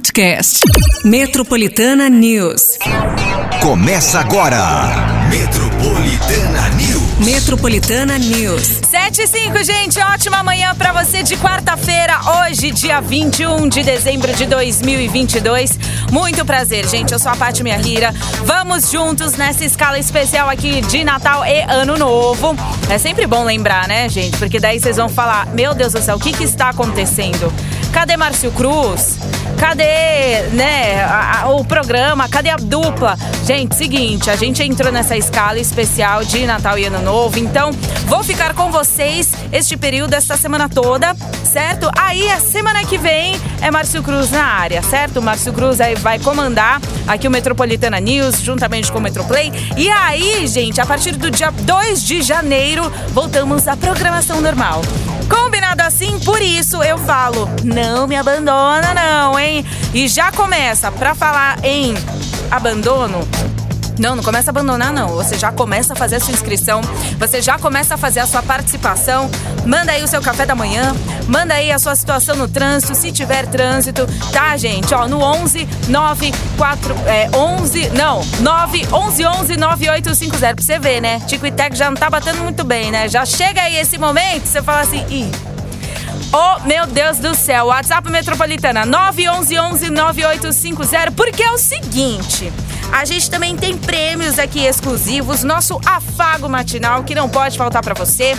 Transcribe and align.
podcast. 0.00 0.60
Metropolitana 1.04 2.08
News. 2.08 2.78
Começa 3.60 4.18
agora. 4.18 4.58
Metropolitana 5.28 6.68
News. 6.70 7.18
Metropolitana 7.18 8.18
News. 8.18 8.80
7 8.90 9.20
e 9.20 9.26
5, 9.26 9.62
gente. 9.62 10.00
Ótima 10.00 10.42
manhã 10.42 10.74
pra 10.74 10.92
você 10.92 11.22
de 11.22 11.36
quarta-feira, 11.36 12.18
hoje, 12.24 12.70
dia 12.70 13.00
21 13.02 13.68
de 13.68 13.82
dezembro 13.82 14.32
de 14.32 14.46
2022. 14.46 15.78
Muito 16.10 16.46
prazer, 16.46 16.88
gente. 16.88 17.12
Eu 17.12 17.18
sou 17.18 17.30
a 17.30 17.36
Paty 17.36 17.62
Minha 17.62 17.76
Rira. 17.76 18.14
Vamos 18.44 18.90
juntos 18.90 19.34
nessa 19.34 19.66
escala 19.66 19.98
especial 19.98 20.48
aqui 20.48 20.80
de 20.80 21.04
Natal 21.04 21.44
e 21.44 21.60
Ano 21.68 21.98
Novo. 21.98 22.56
É 22.88 22.96
sempre 22.96 23.26
bom 23.26 23.44
lembrar, 23.44 23.86
né, 23.86 24.08
gente? 24.08 24.38
Porque 24.38 24.58
daí 24.58 24.80
vocês 24.80 24.96
vão 24.96 25.10
falar: 25.10 25.48
Meu 25.48 25.74
Deus 25.74 25.92
do 25.92 26.00
céu, 26.00 26.16
o 26.16 26.20
que, 26.20 26.32
que 26.32 26.44
está 26.44 26.70
acontecendo? 26.70 27.52
Cadê 27.92 28.16
Márcio 28.16 28.52
Cruz? 28.52 29.18
Cadê, 29.58 30.48
né, 30.52 31.02
a, 31.02 31.42
a, 31.42 31.48
o 31.50 31.64
programa? 31.64 32.28
Cadê 32.28 32.48
a 32.48 32.56
dupla? 32.56 33.18
Gente, 33.44 33.74
seguinte, 33.74 34.30
a 34.30 34.36
gente 34.36 34.62
entrou 34.62 34.90
nessa 34.90 35.16
escala 35.16 35.58
especial 35.58 36.24
de 36.24 36.46
Natal 36.46 36.78
e 36.78 36.86
Ano 36.86 37.02
Novo, 37.02 37.38
então 37.38 37.70
vou 38.06 38.24
ficar 38.24 38.54
com 38.54 38.70
vocês 38.70 39.32
este 39.52 39.76
período, 39.76 40.14
esta 40.14 40.36
semana 40.36 40.68
toda, 40.68 41.14
certo? 41.44 41.90
Aí 41.98 42.30
a 42.30 42.40
semana 42.40 42.84
que 42.84 42.96
vem 42.96 43.38
é 43.60 43.70
Márcio 43.70 44.02
Cruz 44.02 44.30
na 44.30 44.44
área, 44.44 44.82
certo? 44.82 45.20
Márcio 45.20 45.52
Cruz 45.52 45.80
aí 45.80 45.94
vai 45.94 46.18
comandar 46.18 46.80
aqui 47.06 47.28
o 47.28 47.30
Metropolitana 47.30 48.00
News, 48.00 48.40
juntamente 48.40 48.90
com 48.90 48.98
o 48.98 49.02
Metroplay. 49.02 49.52
E 49.76 49.90
aí, 49.90 50.46
gente, 50.46 50.80
a 50.80 50.86
partir 50.86 51.12
do 51.16 51.30
dia 51.30 51.50
2 51.50 52.02
de 52.02 52.22
janeiro, 52.22 52.90
voltamos 53.08 53.68
à 53.68 53.76
programação 53.76 54.40
normal. 54.40 54.80
Combinado 55.28 55.82
assim, 55.82 56.18
por 56.20 56.42
isso 56.42 56.82
eu 56.82 56.98
falo, 56.98 57.48
não 57.82 58.06
me 58.06 58.16
abandona 58.16 58.94
não, 58.94 59.38
hein? 59.38 59.64
E 59.92 60.08
já 60.08 60.30
começa 60.32 60.90
para 60.90 61.14
falar 61.14 61.58
em 61.64 61.94
abandono. 62.50 63.26
Não, 64.00 64.16
não 64.16 64.22
começa 64.22 64.50
a 64.50 64.52
abandonar, 64.52 64.90
não. 64.94 65.08
Você 65.08 65.38
já 65.38 65.52
começa 65.52 65.92
a 65.92 65.96
fazer 65.96 66.16
a 66.16 66.20
sua 66.20 66.32
inscrição, 66.32 66.80
você 67.18 67.42
já 67.42 67.58
começa 67.58 67.94
a 67.94 67.96
fazer 67.98 68.20
a 68.20 68.26
sua 68.26 68.42
participação. 68.42 69.30
Manda 69.66 69.92
aí 69.92 70.02
o 70.02 70.08
seu 70.08 70.22
café 70.22 70.46
da 70.46 70.54
manhã, 70.54 70.96
manda 71.28 71.52
aí 71.52 71.70
a 71.70 71.78
sua 71.78 71.94
situação 71.94 72.34
no 72.34 72.48
trânsito, 72.48 72.94
se 72.94 73.12
tiver 73.12 73.46
trânsito, 73.46 74.06
tá, 74.32 74.56
gente? 74.56 74.94
Ó, 74.94 75.06
no 75.06 75.20
11 75.20 75.68
94 75.88 76.94
é 77.06 77.28
11, 77.36 77.90
não, 77.90 78.22
9 78.40 78.88
11 78.90 79.26
11 79.26 79.56
9850 79.58 80.54
pra 80.54 80.64
você 80.64 80.78
ver, 80.78 81.02
né? 81.02 81.20
Tico 81.26 81.46
e 81.46 81.52
Tec 81.52 81.74
já 81.74 81.90
não 81.90 81.96
tá 81.96 82.08
batendo 82.08 82.42
muito 82.42 82.64
bem, 82.64 82.90
né? 82.90 83.06
Já 83.06 83.26
chega 83.26 83.60
aí 83.60 83.76
esse 83.76 83.98
momento, 83.98 84.46
você 84.46 84.62
fala 84.62 84.80
assim, 84.80 85.04
ih, 85.10 85.30
Oh, 86.32 86.60
meu 86.64 86.86
Deus 86.86 87.18
do 87.18 87.34
céu. 87.34 87.66
WhatsApp 87.66 88.08
Metropolitana 88.10 88.86
911-9850. 88.86 91.12
Porque 91.16 91.42
é 91.42 91.50
o 91.50 91.58
seguinte. 91.58 92.52
A 92.92 93.04
gente 93.04 93.28
também 93.28 93.56
tem 93.56 93.76
prêmios 93.76 94.38
aqui 94.38 94.64
exclusivos. 94.64 95.42
Nosso 95.42 95.80
afago 95.84 96.48
matinal 96.48 97.02
que 97.02 97.16
não 97.16 97.28
pode 97.28 97.58
faltar 97.58 97.82
para 97.82 97.94
você. 97.94 98.38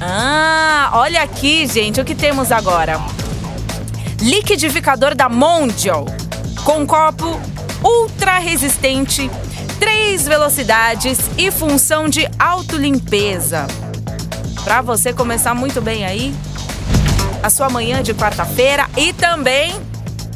Ah, 0.00 0.90
olha 0.94 1.22
aqui, 1.22 1.66
gente, 1.66 2.00
o 2.00 2.04
que 2.04 2.16
temos 2.16 2.50
agora. 2.50 3.00
Liquidificador 4.20 5.14
da 5.14 5.28
Mondial. 5.28 6.04
Com 6.64 6.84
copo 6.84 7.40
ultra 7.82 8.38
resistente, 8.38 9.30
três 9.78 10.26
velocidades 10.26 11.18
e 11.38 11.52
função 11.52 12.08
de 12.08 12.26
autolimpeza. 12.38 13.66
Para 14.64 14.80
você 14.82 15.12
começar 15.12 15.54
muito 15.54 15.80
bem 15.80 16.04
aí, 16.04 16.34
a 17.42 17.50
sua 17.50 17.68
manhã 17.68 18.02
de 18.02 18.14
quarta-feira 18.14 18.88
e 18.96 19.12
também 19.12 19.74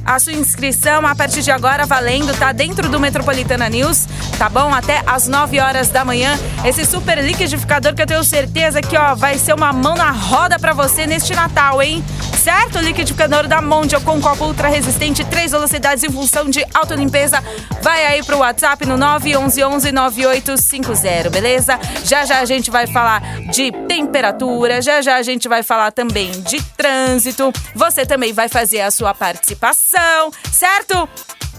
a 0.04 0.18
sua 0.18 0.32
inscrição 0.32 1.06
a 1.06 1.14
partir 1.14 1.42
de 1.42 1.50
agora 1.50 1.86
valendo, 1.86 2.36
tá 2.38 2.52
dentro 2.52 2.88
do 2.88 2.98
Metropolitana 2.98 3.68
News, 3.68 4.06
tá 4.38 4.48
bom? 4.48 4.74
Até 4.74 5.02
às 5.06 5.28
9 5.28 5.60
horas 5.60 5.88
da 5.88 6.04
manhã. 6.04 6.38
Esse 6.64 6.84
super 6.84 7.22
liquidificador 7.22 7.94
que 7.94 8.02
eu 8.02 8.06
tenho 8.06 8.24
certeza 8.24 8.80
que, 8.80 8.96
ó, 8.96 9.14
vai 9.14 9.38
ser 9.38 9.54
uma 9.54 9.72
mão 9.72 9.94
na 9.94 10.10
roda 10.10 10.58
para 10.58 10.72
você 10.72 11.06
neste 11.06 11.34
Natal, 11.34 11.82
hein? 11.82 12.02
Certo? 12.40 12.78
Liquidificador 12.78 13.46
da 13.46 13.60
Mondial 13.60 14.00
com 14.00 14.18
copo 14.18 14.46
ultra 14.46 14.68
resistente, 14.68 15.22
três 15.26 15.52
velocidades 15.52 16.02
em 16.02 16.08
função 16.08 16.48
de 16.48 16.64
autolimpeza. 16.72 17.44
Vai 17.82 18.06
aí 18.06 18.22
pro 18.22 18.38
WhatsApp 18.38 18.86
no 18.86 18.96
911-9850, 18.96 21.28
beleza? 21.28 21.78
Já 22.02 22.24
já 22.24 22.40
a 22.40 22.46
gente 22.46 22.70
vai 22.70 22.86
falar 22.86 23.20
de 23.50 23.70
temperatura, 23.86 24.80
já 24.80 25.02
já 25.02 25.16
a 25.16 25.22
gente 25.22 25.48
vai 25.48 25.62
falar 25.62 25.92
também 25.92 26.30
de 26.30 26.62
trânsito. 26.78 27.52
Você 27.74 28.06
também 28.06 28.32
vai 28.32 28.48
fazer 28.48 28.80
a 28.80 28.90
sua 28.90 29.12
participação, 29.12 30.30
certo? 30.50 31.06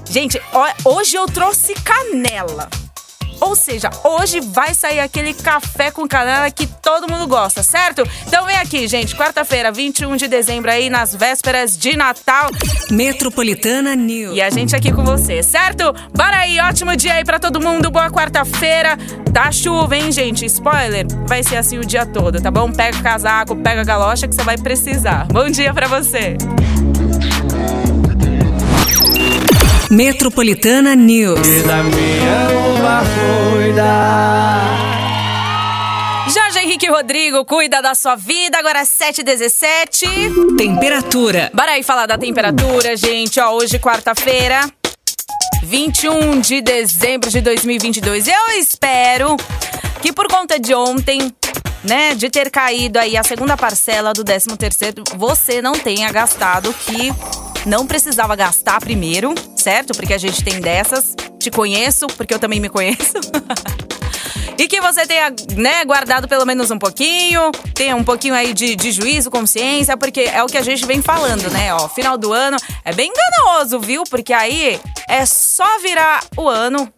Gente, 0.10 0.42
hoje 0.84 1.16
eu 1.16 1.28
trouxe 1.28 1.76
canela. 1.76 2.68
Ou 3.42 3.56
seja, 3.56 3.90
hoje 4.04 4.40
vai 4.40 4.76
sair 4.76 5.00
aquele 5.00 5.34
café 5.34 5.90
com 5.90 6.08
canela 6.08 6.50
que 6.52 6.68
todo 6.68 7.12
mundo 7.12 7.28
gosta, 7.28 7.64
certo? 7.64 8.04
Então 8.28 8.46
vem 8.46 8.56
aqui, 8.56 8.88
gente, 8.88 9.16
quarta-feira, 9.16 9.72
21 9.72 10.16
de 10.16 10.28
dezembro 10.28 10.70
aí, 10.70 10.90
nas 10.92 11.16
vésperas 11.16 11.76
de 11.76 11.98
Natal. 11.98 12.52
Metropolitana 12.92 13.96
News. 13.96 14.38
E 14.38 14.42
a 14.42 14.50
gente 14.52 14.76
aqui 14.76 14.92
com 14.92 15.04
você, 15.04 15.42
certo? 15.42 15.92
Bora 16.16 16.38
aí, 16.38 16.60
ótimo 16.60 16.96
dia 16.96 17.16
aí 17.16 17.26
pra 17.26 17.40
todo 17.40 17.60
mundo, 17.60 17.90
boa 17.90 18.12
quarta-feira. 18.12 18.96
Tá 19.34 19.52
chuva, 19.52 19.98
hein, 19.98 20.12
gente? 20.12 20.46
Spoiler, 20.46 21.08
vai 21.26 21.42
ser 21.42 21.58
assim 21.58 21.80
o 21.80 21.86
dia 21.86 22.06
todo, 22.06 22.40
tá 22.40 22.52
bom? 22.52 22.72
Pega 22.72 22.98
o 22.98 23.02
casaco, 23.02 23.56
pega 23.56 23.82
a 23.82 23.84
galocha 23.84 24.28
que 24.28 24.36
você 24.36 24.44
vai 24.44 24.58
precisar. 24.58 25.26
Bom 25.28 25.50
dia 25.50 25.74
pra 25.74 25.88
você. 25.88 26.38
Metropolitana 29.90 30.96
News. 30.96 31.40
Uva 32.92 33.04
cuida. 33.54 34.62
Jorge 36.28 36.60
Henrique 36.60 36.88
Rodrigo 36.90 37.46
cuida 37.46 37.82
da 37.82 37.96
sua 37.96 38.16
vida, 38.16 38.58
agora 38.58 38.80
é 38.80 38.84
7h17. 38.84 40.58
Temperatura. 40.58 41.50
Bora 41.54 41.72
aí 41.72 41.84
falar 41.84 42.06
da 42.06 42.18
temperatura, 42.18 42.98
gente. 42.98 43.40
Ó, 43.40 43.52
hoje, 43.54 43.80
quarta-feira, 43.80 44.70
21 45.64 46.42
de 46.42 46.62
dezembro 46.62 47.30
de 47.30 47.40
2022. 47.40 48.28
Eu 48.28 48.60
espero 48.60 49.38
que 50.02 50.12
por 50.12 50.28
conta 50.28 50.60
de 50.60 50.74
ontem, 50.74 51.34
né, 51.84 52.14
de 52.14 52.30
ter 52.30 52.50
caído 52.52 53.00
aí 53.00 53.16
a 53.16 53.24
segunda 53.24 53.56
parcela 53.56 54.12
do 54.12 54.24
13 54.24 54.58
terceiro, 54.58 55.04
você 55.16 55.62
não 55.62 55.74
tenha 55.74 56.12
gastado 56.12 56.74
que 56.74 57.14
não 57.66 57.88
precisava 57.88 58.36
gastar 58.36 58.82
primeiro, 58.82 59.34
certo? 59.56 59.94
Porque 59.96 60.14
a 60.14 60.18
gente 60.18 60.44
tem 60.44 60.60
dessas. 60.60 61.16
Te 61.42 61.50
conheço, 61.50 62.06
porque 62.06 62.36
eu 62.36 62.38
também 62.38 62.60
me 62.60 62.70
conheço. 62.70 63.14
e 64.60 64.68
que 64.68 64.80
você 64.80 65.08
tenha, 65.08 65.34
né, 65.58 65.84
guardado 65.86 66.28
pelo 66.28 66.46
menos 66.46 66.70
um 66.70 66.78
pouquinho, 66.78 67.52
tenha 67.74 67.96
um 67.96 68.04
pouquinho 68.04 68.36
aí 68.36 68.54
de, 68.54 68.76
de 68.76 68.92
juízo, 68.92 69.32
consciência, 69.32 69.98
porque 69.98 70.22
é 70.22 70.44
o 70.44 70.46
que 70.46 70.56
a 70.56 70.62
gente 70.62 70.86
vem 70.86 71.02
falando, 71.02 71.50
né? 71.50 71.74
Ó, 71.74 71.90
final 71.90 72.16
do 72.16 72.32
ano 72.32 72.58
é 72.86 72.94
bem 72.94 73.12
enganoso, 73.12 73.80
viu? 73.80 74.04
Porque 74.04 74.34
aí 74.34 74.80
é 75.10 75.26
só 75.26 75.80
virar 75.80 76.24
o 76.38 76.48
ano 76.48 76.94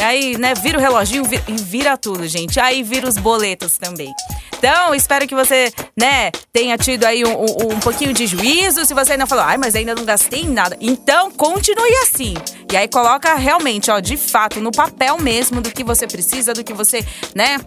Aí, 0.00 0.36
né, 0.36 0.54
vira 0.54 0.76
o 0.76 0.80
reloginho 0.80 1.24
e 1.48 1.56
vira 1.56 1.96
tudo, 1.96 2.26
gente. 2.26 2.58
Aí 2.58 2.82
vira 2.82 3.08
os 3.08 3.16
boletos 3.16 3.78
também. 3.78 4.12
Então, 4.58 4.94
espero 4.94 5.26
que 5.26 5.34
você, 5.34 5.72
né, 5.96 6.30
tenha 6.52 6.76
tido 6.76 7.04
aí 7.04 7.24
um, 7.24 7.32
um, 7.32 7.74
um, 7.74 7.80
pouquinho 7.80 8.12
de 8.12 8.26
juízo. 8.26 8.84
Se 8.84 8.92
você 8.92 9.12
ainda 9.12 9.26
falou, 9.26 9.44
ai, 9.44 9.56
mas 9.56 9.74
ainda 9.74 9.94
não 9.94 10.04
gastei 10.04 10.44
nada. 10.44 10.76
Então, 10.80 11.30
continue 11.30 11.94
assim. 12.02 12.34
E 12.72 12.76
aí, 12.76 12.88
coloca 12.88 13.34
realmente, 13.34 13.90
ó, 13.90 14.00
de 14.00 14.16
fato, 14.16 14.60
no 14.60 14.72
papel 14.72 15.18
mesmo 15.18 15.60
do 15.60 15.70
que 15.70 15.84
você 15.84 16.06
precisa, 16.06 16.52
do 16.52 16.64
que 16.64 16.72
você, 16.72 17.04
né, 17.34 17.58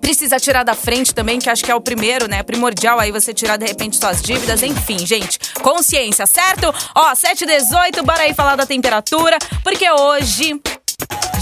precisa 0.00 0.38
tirar 0.40 0.64
da 0.64 0.74
frente 0.74 1.14
também, 1.14 1.38
que 1.38 1.48
acho 1.48 1.64
que 1.64 1.70
é 1.70 1.74
o 1.74 1.80
primeiro, 1.80 2.28
né? 2.28 2.42
Primordial 2.42 2.98
aí 2.98 3.12
você 3.12 3.32
tirar 3.32 3.56
de 3.56 3.64
repente 3.64 3.96
suas 3.96 4.20
dívidas. 4.20 4.62
Enfim, 4.62 4.98
gente, 5.06 5.38
consciência, 5.62 6.26
certo? 6.26 6.74
Ó, 6.94 7.12
7h18, 7.12 8.02
bora 8.02 8.22
aí 8.22 8.34
falar 8.34 8.56
da 8.56 8.66
temperatura, 8.66 9.38
porque 9.62 9.88
hoje 9.88 10.60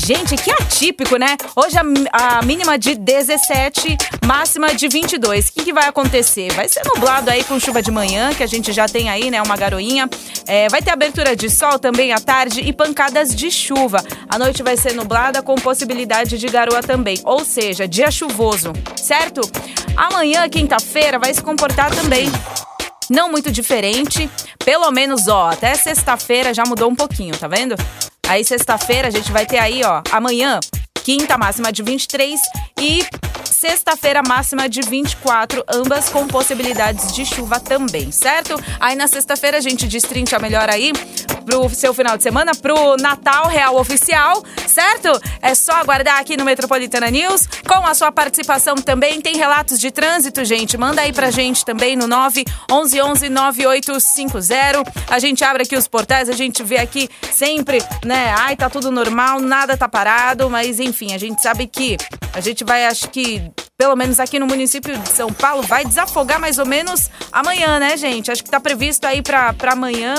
Gente, 0.06 0.34
que 0.36 0.50
atípico, 0.50 1.16
né? 1.16 1.36
Hoje 1.54 1.76
a, 1.78 2.38
a, 2.38 2.42
mínima 2.42 2.78
de 2.78 2.94
17, 2.94 3.96
máxima 4.26 4.74
de 4.74 4.88
22. 4.88 5.48
O 5.48 5.52
que, 5.52 5.64
que, 5.64 5.72
vai 5.72 5.86
acontecer? 5.86 6.52
Vai 6.54 6.68
ser 6.68 6.82
nublado 6.84 7.30
aí 7.30 7.44
com 7.44 7.60
chuva 7.60 7.82
de 7.82 7.90
manhã, 7.90 8.34
que 8.34 8.42
a 8.42 8.46
gente 8.46 8.72
já 8.72 8.86
tem 8.86 9.10
aí, 9.10 9.30
né? 9.30 9.40
Uma 9.42 9.56
garoinha. 9.56 10.08
É, 10.46 10.68
vai 10.68 10.80
ter 10.80 10.90
abertura 10.90 11.36
de 11.36 11.50
sol 11.50 11.78
também 11.78 12.12
à 12.12 12.18
tarde 12.18 12.60
e 12.60 12.72
pancadas 12.72 13.34
de 13.34 13.50
chuva. 13.50 14.02
A 14.28 14.38
noite 14.38 14.62
vai 14.62 14.76
ser 14.76 14.94
nublada 14.94 15.42
com 15.42 15.54
possibilidade 15.54 16.38
de 16.38 16.48
garoa 16.48 16.82
também. 16.82 17.20
Ou 17.24 17.44
seja, 17.44 17.86
dia 17.86 18.10
chuvoso, 18.10 18.72
certo? 18.96 19.42
Amanhã, 19.96 20.48
quinta-feira, 20.48 21.18
vai 21.18 21.32
se 21.34 21.42
comportar 21.42 21.94
também 21.94 22.28
não 23.10 23.30
muito 23.30 23.50
diferente. 23.50 24.30
Pelo 24.64 24.90
menos, 24.90 25.26
ó, 25.28 25.50
até 25.50 25.74
sexta-feira 25.74 26.54
já 26.54 26.62
mudou 26.64 26.88
um 26.88 26.94
pouquinho, 26.94 27.36
tá 27.36 27.48
vendo? 27.48 27.74
Aí 28.30 28.44
sexta-feira 28.44 29.08
a 29.08 29.10
gente 29.10 29.32
vai 29.32 29.44
ter 29.44 29.58
aí, 29.58 29.82
ó, 29.82 30.04
amanhã, 30.12 30.60
quinta 31.02 31.36
máxima 31.36 31.72
de 31.72 31.82
23 31.82 32.40
e 32.80 33.04
sexta-feira 33.60 34.22
máxima 34.26 34.70
de 34.70 34.80
24, 34.80 35.62
ambas 35.68 36.08
com 36.08 36.26
possibilidades 36.26 37.12
de 37.12 37.26
chuva 37.26 37.60
também, 37.60 38.10
certo? 38.10 38.58
Aí 38.80 38.96
na 38.96 39.06
sexta-feira 39.06 39.58
a 39.58 39.60
gente 39.60 39.86
destrincha 39.86 40.38
melhor 40.38 40.70
aí 40.70 40.94
pro 41.44 41.68
seu 41.68 41.92
final 41.92 42.16
de 42.16 42.22
semana, 42.22 42.52
pro 42.54 42.96
Natal 42.96 43.48
Real 43.48 43.76
Oficial, 43.76 44.42
certo? 44.66 45.08
É 45.42 45.54
só 45.54 45.72
aguardar 45.72 46.18
aqui 46.18 46.38
no 46.38 46.44
Metropolitana 46.44 47.10
News 47.10 47.46
com 47.68 47.86
a 47.86 47.92
sua 47.92 48.10
participação 48.10 48.76
também. 48.76 49.20
Tem 49.20 49.36
relatos 49.36 49.78
de 49.78 49.90
trânsito, 49.90 50.42
gente? 50.42 50.78
Manda 50.78 51.02
aí 51.02 51.12
pra 51.12 51.30
gente 51.30 51.62
também 51.62 51.96
no 51.96 52.06
9 52.06 52.44
11 52.70 53.02
11 53.02 53.28
9850. 53.28 54.84
A 55.08 55.18
gente 55.18 55.44
abre 55.44 55.64
aqui 55.64 55.76
os 55.76 55.86
portais, 55.86 56.30
a 56.30 56.34
gente 56.34 56.62
vê 56.62 56.78
aqui 56.78 57.10
sempre, 57.30 57.82
né? 58.06 58.32
Ai, 58.38 58.56
tá 58.56 58.70
tudo 58.70 58.90
normal, 58.90 59.38
nada 59.38 59.76
tá 59.76 59.88
parado, 59.88 60.48
mas 60.48 60.80
enfim, 60.80 61.12
a 61.12 61.18
gente 61.18 61.42
sabe 61.42 61.66
que 61.66 61.98
a 62.32 62.40
gente 62.40 62.62
vai, 62.64 62.86
acho 62.86 63.08
que 63.08 63.50
pelo 63.80 63.96
menos 63.96 64.20
aqui 64.20 64.38
no 64.38 64.46
município 64.46 64.94
de 64.98 65.08
São 65.08 65.32
Paulo, 65.32 65.62
vai 65.62 65.86
desafogar 65.86 66.38
mais 66.38 66.58
ou 66.58 66.66
menos 66.66 67.08
amanhã, 67.32 67.78
né, 67.78 67.96
gente? 67.96 68.30
Acho 68.30 68.44
que 68.44 68.50
tá 68.50 68.60
previsto 68.60 69.06
aí 69.06 69.22
pra 69.22 69.54
amanhã 69.72 70.16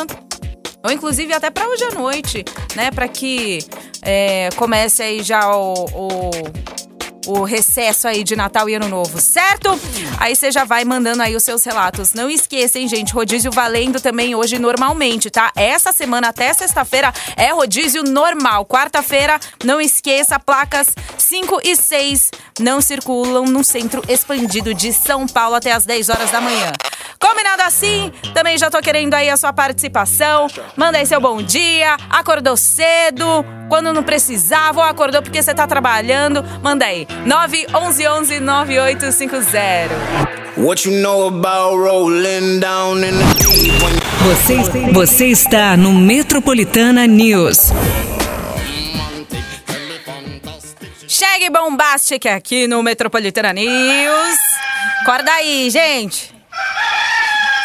ou 0.83 0.91
inclusive 0.91 1.31
até 1.31 1.51
para 1.51 1.67
hoje 1.69 1.83
à 1.83 1.91
noite, 1.91 2.43
né? 2.75 2.89
Para 2.89 3.07
que 3.07 3.59
é, 4.01 4.49
comece 4.55 5.03
aí 5.03 5.21
já 5.21 5.55
o, 5.55 5.73
o, 5.93 6.31
o, 7.27 7.43
recesso 7.43 8.07
aí 8.07 8.23
de 8.23 8.35
Natal 8.35 8.69
e 8.69 8.75
Ano 8.75 8.87
Novo, 8.87 9.19
certo? 9.19 9.69
Aí 10.17 10.35
você 10.35 10.51
já 10.51 10.63
vai 10.63 10.83
mandando 10.85 11.21
aí 11.21 11.35
os 11.35 11.43
seus 11.43 11.63
relatos. 11.63 12.13
Não 12.13 12.29
esqueça, 12.29 12.79
hein, 12.79 12.87
gente? 12.87 13.13
Rodízio 13.13 13.51
valendo 13.51 13.99
também 13.99 14.35
hoje 14.35 14.59
normalmente, 14.59 15.29
tá? 15.29 15.51
Essa 15.55 15.91
semana 15.91 16.29
até 16.29 16.53
sexta-feira 16.53 17.13
é 17.35 17.51
rodízio 17.51 18.03
normal. 18.03 18.65
Quarta-feira, 18.65 19.39
não 19.63 19.81
esqueça, 19.81 20.39
placas 20.39 20.87
5 21.17 21.61
e 21.63 21.75
6 21.75 22.31
não 22.59 22.81
circulam 22.81 23.45
no 23.45 23.63
centro 23.63 24.01
expandido 24.07 24.73
de 24.73 24.93
São 24.93 25.27
Paulo 25.27 25.55
até 25.55 25.71
as 25.71 25.85
10 25.85 26.09
horas 26.09 26.31
da 26.31 26.41
manhã. 26.41 26.71
Combinado 27.19 27.61
assim? 27.61 28.11
Também 28.33 28.57
já 28.57 28.69
tô 28.71 28.81
querendo 28.81 29.13
aí 29.13 29.29
a 29.29 29.37
sua 29.37 29.53
participação. 29.53 30.47
Manda 30.75 30.97
aí 30.97 31.05
seu 31.05 31.21
bom 31.21 31.41
dia. 31.41 31.95
Acordou 32.09 32.57
cedo? 32.57 33.45
Quando 33.69 33.93
não 33.93 34.03
precisava 34.03 34.79
ou 34.79 34.85
acordou 34.85 35.21
porque 35.21 35.41
você 35.41 35.53
tá 35.53 35.67
trabalhando? 35.67 36.43
Manda 36.63 36.85
aí. 36.85 37.07
911 37.25 38.39
9850. 38.39 39.95
What 40.57 40.85
you 40.85 40.91
know 41.01 41.27
about 41.27 41.77
rolling 41.77 42.59
down 42.59 43.03
in 43.03 43.15
the 43.15 43.33
deep 43.39 43.81
when 43.83 43.99
Você, 44.21 44.57
você 44.91 45.27
está 45.27 45.75
no 45.75 45.91
Metropolitana 45.93 47.07
News. 47.07 47.71
Chegue 51.07 51.49
bombastic 51.49 52.27
aqui 52.27 52.67
no 52.67 52.83
Metropolitana 52.83 53.53
News. 53.53 54.37
Acorda 55.01 55.31
aí, 55.31 55.69
gente. 55.69 56.31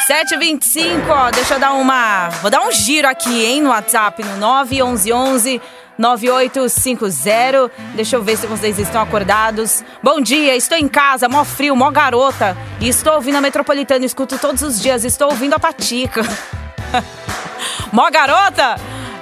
7h25, 0.09 1.11
ó, 1.11 1.31
deixa 1.31 1.55
eu 1.55 1.59
dar 1.59 1.73
uma. 1.73 2.29
Vou 2.41 2.51
dar 2.51 2.63
um 2.63 2.73
giro 2.73 3.09
aqui, 3.09 3.45
hein, 3.45 3.61
no 3.61 3.71
WhatsApp, 3.71 4.23
no 4.23 4.37
911 4.37 5.61
9850. 5.99 7.71
Deixa 7.95 8.17
eu 8.17 8.23
ver 8.23 8.37
se 8.37 8.47
vocês 8.47 8.79
estão 8.79 9.01
acordados. 9.01 9.85
Bom 10.03 10.21
dia, 10.21 10.57
estou 10.57 10.77
em 10.77 10.89
casa, 10.89 11.29
mó 11.29 11.45
frio, 11.45 11.77
mó 11.77 11.91
garota. 11.91 12.57
E 12.81 12.89
estou 12.89 13.15
ouvindo 13.15 13.37
a 13.37 13.41
Metropolitana, 13.41 14.05
escuto 14.05 14.39
todos 14.39 14.63
os 14.63 14.81
dias, 14.81 15.05
estou 15.05 15.31
ouvindo 15.31 15.55
a 15.55 15.59
Patica. 15.59 16.23
mó 17.93 18.11
garota? 18.11 18.77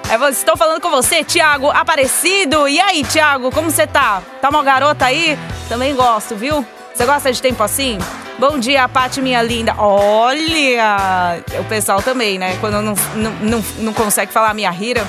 É, 0.09 0.31
estou 0.31 0.57
falando 0.57 0.81
com 0.81 0.91
você, 0.91 1.25
Tiago 1.25 1.71
Aparecido. 1.71 2.69
E 2.69 2.81
aí, 2.81 3.03
Tiago, 3.05 3.51
como 3.51 3.71
você 3.71 3.87
tá? 3.87 4.23
Tá 4.41 4.51
uma 4.51 4.63
garota 4.63 5.07
aí? 5.07 5.39
Também 5.69 5.95
gosto, 5.95 6.37
viu? 6.37 6.65
Você 6.95 7.07
gosta 7.07 7.33
de 7.33 7.41
tempo 7.41 7.63
assim? 7.63 7.99
Bom 8.39 8.59
dia, 8.59 8.89
Paty, 8.89 9.23
minha 9.23 9.43
linda. 9.43 9.75
Olha! 9.79 11.43
O 11.59 11.65
pessoal 11.65 12.03
também, 12.03 12.39
né? 12.39 12.57
Quando 12.61 12.83
não, 12.83 12.95
não, 13.15 13.31
não, 13.41 13.65
não 13.79 13.93
consegue 13.93 14.33
falar 14.33 14.53
minha 14.55 14.71
rira. 14.71 15.07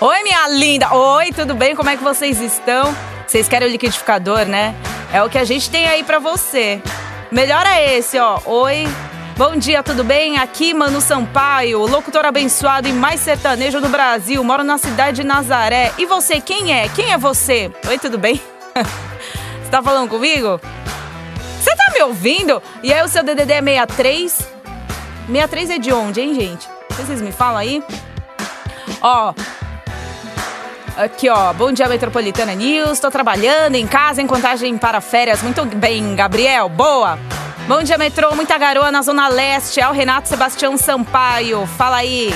Oi, 0.00 0.22
minha 0.22 0.46
linda! 0.46 0.94
Oi, 0.94 1.32
tudo 1.32 1.56
bem? 1.56 1.74
Como 1.74 1.90
é 1.90 1.96
que 1.96 2.04
vocês 2.04 2.40
estão? 2.40 2.94
Vocês 3.26 3.48
querem 3.48 3.66
o 3.66 3.70
liquidificador, 3.72 4.44
né? 4.44 4.72
É 5.12 5.20
o 5.24 5.28
que 5.28 5.36
a 5.36 5.42
gente 5.42 5.68
tem 5.68 5.88
aí 5.88 6.04
pra 6.04 6.20
você. 6.20 6.80
Melhor 7.32 7.66
é 7.66 7.96
esse, 7.96 8.16
ó. 8.16 8.38
Oi. 8.44 8.86
Bom 9.36 9.56
dia, 9.56 9.82
tudo 9.82 10.04
bem? 10.04 10.38
Aqui, 10.38 10.72
Mano 10.72 11.00
Sampaio, 11.00 11.84
locutor 11.84 12.24
abençoado 12.24 12.86
e 12.86 12.92
mais 12.92 13.18
sertanejo 13.18 13.80
do 13.80 13.88
Brasil. 13.88 14.44
Moro 14.44 14.62
na 14.62 14.78
cidade 14.78 15.22
de 15.22 15.26
Nazaré. 15.26 15.92
E 15.98 16.06
você, 16.06 16.40
quem 16.40 16.72
é? 16.72 16.88
Quem 16.90 17.12
é 17.12 17.18
você? 17.18 17.68
Oi, 17.88 17.98
tudo 17.98 18.18
bem? 18.18 18.40
Você 19.64 19.70
tá 19.72 19.82
falando 19.82 20.08
comigo? 20.08 20.60
Você 21.60 21.74
tá 21.74 21.92
me 21.92 22.02
ouvindo? 22.04 22.62
E 22.84 22.94
aí, 22.94 23.02
o 23.02 23.08
seu 23.08 23.24
DDD 23.24 23.52
é 23.52 23.62
63? 23.62 24.48
63 25.26 25.70
é 25.70 25.78
de 25.78 25.92
onde, 25.92 26.20
hein, 26.20 26.34
gente? 26.34 26.68
Vocês 26.90 27.20
me 27.20 27.32
falam 27.32 27.58
aí? 27.58 27.82
Ó, 29.02 29.34
Aqui, 30.98 31.28
ó. 31.28 31.52
Bom 31.52 31.70
dia, 31.70 31.88
Metropolitana 31.88 32.56
News. 32.56 32.98
Tô 32.98 33.08
trabalhando 33.08 33.76
em 33.76 33.86
casa 33.86 34.20
em 34.20 34.26
contagem 34.26 34.76
para 34.76 35.00
férias. 35.00 35.40
Muito 35.44 35.64
bem, 35.64 36.16
Gabriel. 36.16 36.68
Boa. 36.68 37.16
Bom 37.68 37.84
dia, 37.84 37.96
metrô. 37.96 38.34
Muita 38.34 38.58
garoa 38.58 38.90
na 38.90 39.00
Zona 39.00 39.28
Leste. 39.28 39.80
É 39.80 39.88
o 39.88 39.92
Renato 39.92 40.28
Sebastião 40.28 40.76
Sampaio. 40.76 41.64
Fala 41.78 41.98
aí. 41.98 42.34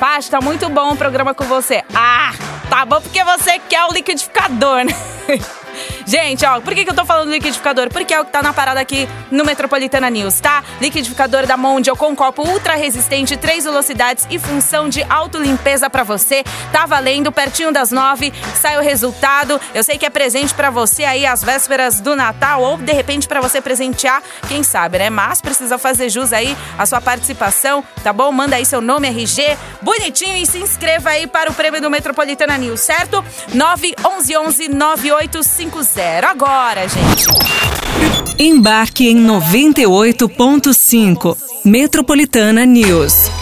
Paty, 0.00 0.28
tá 0.28 0.40
muito 0.40 0.68
bom 0.68 0.90
o 0.90 0.96
programa 0.96 1.34
com 1.34 1.44
você. 1.44 1.84
Ah, 1.94 2.32
tá 2.68 2.84
bom 2.84 3.00
porque 3.00 3.22
você 3.22 3.60
quer 3.60 3.84
o 3.84 3.92
liquidificador, 3.92 4.84
né? 4.84 4.92
Gente, 6.10 6.44
ó, 6.44 6.60
por 6.60 6.74
que, 6.74 6.84
que 6.84 6.90
eu 6.90 6.94
tô 6.94 7.04
falando 7.04 7.26
do 7.26 7.30
liquidificador? 7.34 7.88
Porque 7.88 8.12
é 8.12 8.20
o 8.20 8.24
que 8.24 8.32
tá 8.32 8.42
na 8.42 8.52
parada 8.52 8.80
aqui 8.80 9.08
no 9.30 9.44
Metropolitana 9.44 10.10
News, 10.10 10.40
tá? 10.40 10.64
Liquidificador 10.80 11.46
da 11.46 11.56
Mondial 11.56 11.96
com 11.96 12.16
copo 12.16 12.42
ultra 12.42 12.74
resistente, 12.74 13.36
três 13.36 13.62
velocidades 13.62 14.26
e 14.28 14.36
função 14.36 14.88
de 14.88 15.04
autolimpeza 15.04 15.88
pra 15.88 16.02
você. 16.02 16.42
Tá 16.72 16.84
valendo, 16.84 17.30
pertinho 17.30 17.70
das 17.70 17.92
nove, 17.92 18.32
sai 18.56 18.76
o 18.76 18.80
resultado. 18.82 19.60
Eu 19.72 19.84
sei 19.84 19.98
que 19.98 20.04
é 20.04 20.10
presente 20.10 20.52
pra 20.52 20.68
você 20.68 21.04
aí 21.04 21.24
às 21.24 21.44
vésperas 21.44 22.00
do 22.00 22.16
Natal 22.16 22.60
ou 22.60 22.76
de 22.76 22.92
repente 22.92 23.28
pra 23.28 23.40
você 23.40 23.60
presentear, 23.60 24.20
quem 24.48 24.64
sabe, 24.64 24.98
né? 24.98 25.10
Mas 25.10 25.40
precisa 25.40 25.78
fazer 25.78 26.08
jus 26.08 26.32
aí 26.32 26.56
a 26.76 26.86
sua 26.86 27.00
participação, 27.00 27.84
tá 28.02 28.12
bom? 28.12 28.32
Manda 28.32 28.56
aí 28.56 28.66
seu 28.66 28.80
nome, 28.80 29.06
RG, 29.06 29.56
bonitinho 29.80 30.36
e 30.38 30.44
se 30.44 30.58
inscreva 30.58 31.10
aí 31.10 31.28
para 31.28 31.52
o 31.52 31.54
prêmio 31.54 31.80
do 31.80 31.88
Metropolitana 31.88 32.58
News, 32.58 32.80
certo? 32.80 33.24
911 33.54 34.70
9850. 34.70 35.99
Agora, 36.00 36.88
gente. 36.88 37.26
Embarque 38.38 39.08
em 39.08 39.16
98.5. 39.16 41.36
Metropolitana 41.64 42.64
News. 42.64 43.39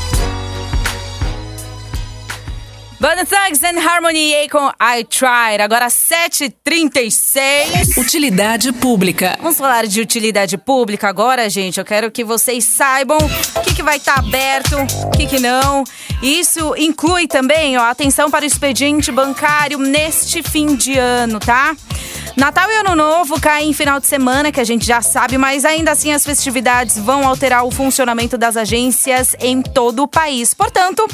Banda 3.00 3.24
Thugs 3.24 3.62
and 3.62 3.78
Harmony 3.78 4.34
aí 4.34 4.48
com 4.48 4.72
I 4.80 5.04
Tried. 5.04 5.62
Agora 5.62 5.86
7h36. 5.86 7.96
Utilidade 7.96 8.72
pública. 8.72 9.38
Vamos 9.40 9.56
falar 9.56 9.86
de 9.86 10.00
utilidade 10.00 10.58
pública 10.58 11.08
agora, 11.08 11.48
gente. 11.48 11.78
Eu 11.78 11.84
quero 11.84 12.10
que 12.10 12.24
vocês 12.24 12.64
saibam 12.64 13.18
o 13.18 13.60
que, 13.60 13.76
que 13.76 13.84
vai 13.84 13.98
estar 13.98 14.18
aberto, 14.18 14.74
o 15.04 15.10
que, 15.12 15.28
que 15.28 15.38
não. 15.38 15.84
Isso 16.20 16.74
inclui 16.76 17.28
também, 17.28 17.78
ó, 17.78 17.84
atenção 17.84 18.32
para 18.32 18.42
o 18.42 18.46
expediente 18.46 19.12
bancário 19.12 19.78
neste 19.78 20.42
fim 20.42 20.74
de 20.74 20.98
ano, 20.98 21.38
tá? 21.38 21.76
Natal 22.36 22.68
e 22.68 22.78
Ano 22.78 22.96
Novo 22.96 23.40
caem 23.40 23.70
em 23.70 23.72
final 23.72 24.00
de 24.00 24.08
semana, 24.08 24.50
que 24.50 24.60
a 24.60 24.64
gente 24.64 24.84
já 24.84 25.00
sabe, 25.02 25.38
mas 25.38 25.64
ainda 25.64 25.92
assim 25.92 26.12
as 26.12 26.24
festividades 26.24 26.98
vão 26.98 27.24
alterar 27.26 27.64
o 27.64 27.70
funcionamento 27.70 28.36
das 28.36 28.56
agências 28.56 29.36
em 29.38 29.62
todo 29.62 30.02
o 30.02 30.08
país. 30.08 30.52
Portanto, 30.52 31.06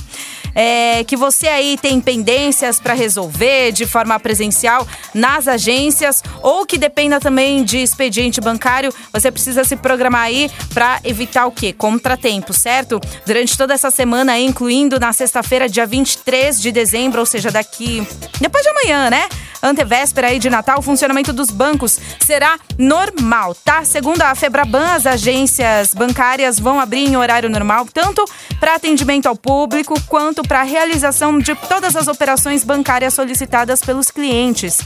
é, 0.54 1.02
que 1.04 1.16
você 1.16 1.49
aí 1.49 1.76
tem 1.76 2.00
pendências 2.00 2.78
para 2.78 2.94
resolver 2.94 3.73
de 3.73 3.87
forma 3.87 4.18
presencial 4.20 4.87
nas 5.12 5.49
agências 5.49 6.23
ou 6.42 6.64
que 6.64 6.78
dependa 6.78 7.18
também 7.20 7.64
de 7.64 7.78
expediente 7.78 8.40
bancário, 8.40 8.92
você 9.12 9.30
precisa 9.30 9.64
se 9.64 9.76
programar 9.76 10.23
aí 10.23 10.50
para 10.73 11.00
evitar 11.04 11.46
o 11.46 11.52
quê? 11.52 11.73
Contratempo, 11.73 12.52
certo? 12.52 13.00
Durante 13.26 13.56
toda 13.56 13.75
essa 13.75 13.90
semana, 13.90 14.38
incluindo 14.38 15.00
na 15.00 15.12
sexta-feira, 15.12 15.68
dia 15.68 15.87
23 15.87 16.61
de 16.61 16.70
dezembro, 16.70 17.20
ou 17.20 17.26
seja, 17.26 17.50
daqui 17.50 18.06
depois 18.40 18.62
de 18.62 18.70
amanhã, 18.70 19.11
né? 19.11 19.28
Antevéspera 19.62 20.26
aí 20.26 20.38
de 20.38 20.50
Natal, 20.50 20.78
o 20.78 20.82
funcionamento 20.82 21.32
dos 21.32 21.50
bancos 21.50 21.99
será 22.20 22.58
normal, 22.76 23.54
tá? 23.54 23.82
Segundo 23.82 24.20
a 24.20 24.34
Febraban, 24.34 24.92
as 24.92 25.06
agências 25.06 25.94
bancárias 25.94 26.61
vão 26.61 26.78
abrir 26.78 27.08
em 27.08 27.16
horário 27.16 27.49
normal, 27.49 27.87
tanto 27.92 28.23
para 28.61 28.75
atendimento 28.75 29.26
ao 29.26 29.34
público 29.34 29.94
quanto 30.06 30.42
para 30.47 30.61
a 30.61 30.65
realização 30.65 31.39
de 31.39 31.55
todas 31.55 31.97
as 31.97 32.09
operações 32.09 32.65
bancárias 32.65 33.15
solicitadas 33.15 33.81
pelos 33.81 34.11
clientes. 34.11 34.81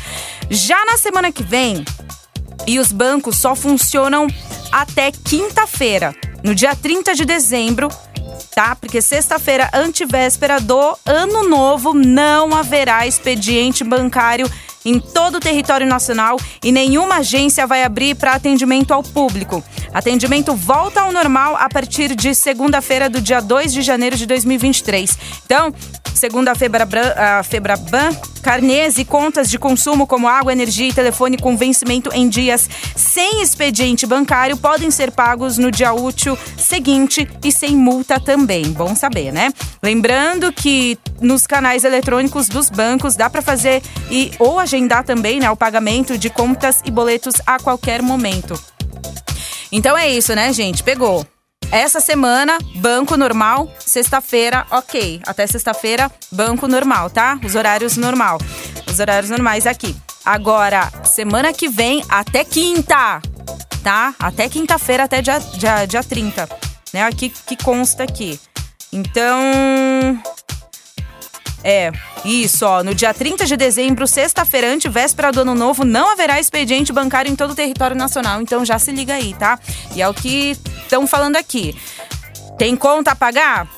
Já 0.51 0.85
na 0.85 0.97
semana 0.97 1.31
que 1.33 1.43
vem, 1.43 1.85
e 2.67 2.79
os 2.79 2.93
bancos 2.93 3.39
só 3.39 3.55
funcionam 3.55 4.27
até 4.71 5.11
quinta-feira, 5.11 6.15
no 6.45 6.55
dia 6.55 6.77
30 6.77 7.15
de 7.15 7.25
dezembro, 7.25 7.89
tá? 8.55 8.77
Porque 8.77 9.01
sexta-feira, 9.01 9.71
antevéspera 9.73 10.61
do 10.61 10.97
ano 11.07 11.49
novo, 11.49 11.95
não 11.95 12.55
haverá 12.55 13.07
expediente 13.07 13.85
bancário 13.85 14.51
em 14.85 14.99
todo 14.99 15.37
o 15.37 15.41
território 15.41 15.87
nacional 15.87 16.39
e 16.63 16.73
nenhuma 16.73 17.17
agência 17.17 17.67
vai 17.67 17.83
abrir 17.83 18.15
para 18.15 18.33
atendimento 18.33 18.93
ao 18.93 19.03
público. 19.03 19.63
Atendimento 19.93 20.55
volta 20.55 21.01
ao 21.01 21.13
normal 21.13 21.57
a 21.57 21.69
partir 21.69 22.15
de 22.15 22.35
segunda-feira 22.35 23.09
do 23.09 23.21
dia 23.21 23.41
2 23.41 23.73
de 23.73 23.83
janeiro 23.83 24.17
de 24.17 24.27
2023. 24.27 25.19
Então, 25.45 25.73
segundo 26.15 26.49
a 26.49 26.55
Febraban, 26.55 27.13
a 27.17 27.43
carnês 28.43 28.99
e 28.99 29.05
contas 29.05 29.51
de 29.51 29.59
consumo 29.59 30.07
como 30.07 30.29
água, 30.29 30.53
energia 30.53 30.89
e 30.89 30.93
telefone 30.93 31.37
com 31.37 31.57
vencimento 31.57 32.11
em 32.15 32.29
dias 32.29 32.69
sem 32.97 33.43
expediente 33.43 34.07
bancário 34.07 34.57
podem 34.57 34.91
ser 34.91 35.11
pagos 35.11 35.59
no 35.59 35.71
dia 35.71 35.93
útil 35.93 36.39
seguinte 36.57 37.29
e 37.45 37.53
sem 37.53 37.77
multa 37.77 38.19
também. 38.19 38.65
Bom 38.73 38.95
saber, 38.95 39.33
né? 39.33 39.51
Lembrando 39.83 40.53
que 40.53 40.99
nos 41.21 41.47
canais 41.47 41.85
eletrônicos 41.85 42.49
dos 42.49 42.71
bancos 42.71 43.17
dá 43.17 43.29
para 43.29 43.43
fazer 43.43 43.83
e 44.11 44.31
ou 44.39 44.59
agendar 44.69 45.03
também, 45.03 45.41
né, 45.41 45.51
o 45.51 45.57
pagamento 45.57 46.19
de 46.19 46.29
contas 46.29 46.81
e 46.85 46.91
boletos 46.91 47.37
a 47.47 47.59
qualquer 47.59 48.03
momento. 48.03 48.63
Então 49.73 49.97
é 49.97 50.09
isso, 50.09 50.35
né, 50.35 50.53
gente? 50.53 50.83
Pegou. 50.83 51.27
Essa 51.71 52.01
semana, 52.01 52.59
banco 52.77 53.17
normal, 53.17 53.71
sexta-feira, 53.79 54.67
ok. 54.71 55.21
Até 55.27 55.47
sexta-feira, 55.47 56.11
banco 56.31 56.69
normal, 56.69 57.11
tá? 57.11 57.39
Os 57.45 57.55
horários 57.55 57.97
normal. 57.97 58.39
Os 58.87 58.99
horários 58.99 59.31
normais 59.31 59.67
aqui. 59.67 59.95
Agora, 60.25 60.91
semana 61.05 61.53
que 61.53 61.69
vem, 61.69 62.03
até 62.09 62.45
quinta, 62.45 63.21
tá? 63.83 64.15
Até 64.19 64.49
quinta-feira, 64.49 65.05
até 65.05 65.21
dia, 65.23 65.39
dia, 65.39 65.87
dia 65.87 66.03
30. 66.03 66.49
Né? 66.93 67.03
Aqui 67.03 67.31
que 67.31 67.57
consta 67.57 68.03
aqui. 68.03 68.39
Então. 68.93 69.43
É, 71.63 71.91
isso, 72.25 72.65
ó. 72.65 72.83
No 72.83 72.95
dia 72.95 73.13
30 73.13 73.45
de 73.47 73.57
dezembro, 73.57 74.07
sexta-feira, 74.07 74.73
antevéspera 74.73 75.33
do 75.33 75.41
ano 75.41 75.55
novo, 75.55 75.85
não 75.85 76.13
haverá 76.13 76.39
expediente 76.39 76.93
bancário 76.93 77.31
em 77.31 77.37
todo 77.37 77.51
o 77.51 77.55
território 77.55 77.97
nacional. 77.97 78.41
Então 78.41 78.65
já 78.65 78.79
se 78.79 78.93
liga 78.93 79.15
aí, 79.15 79.35
tá? 79.35 79.59
E 79.95 80.03
é 80.03 80.09
o 80.09 80.15
que 80.15 80.57
estão 80.83 81.07
falando 81.07 81.37
aqui. 81.37 81.77
Tem 82.59 82.77
conta 82.77 83.13
a 83.13 83.17
pagar? 83.17 83.69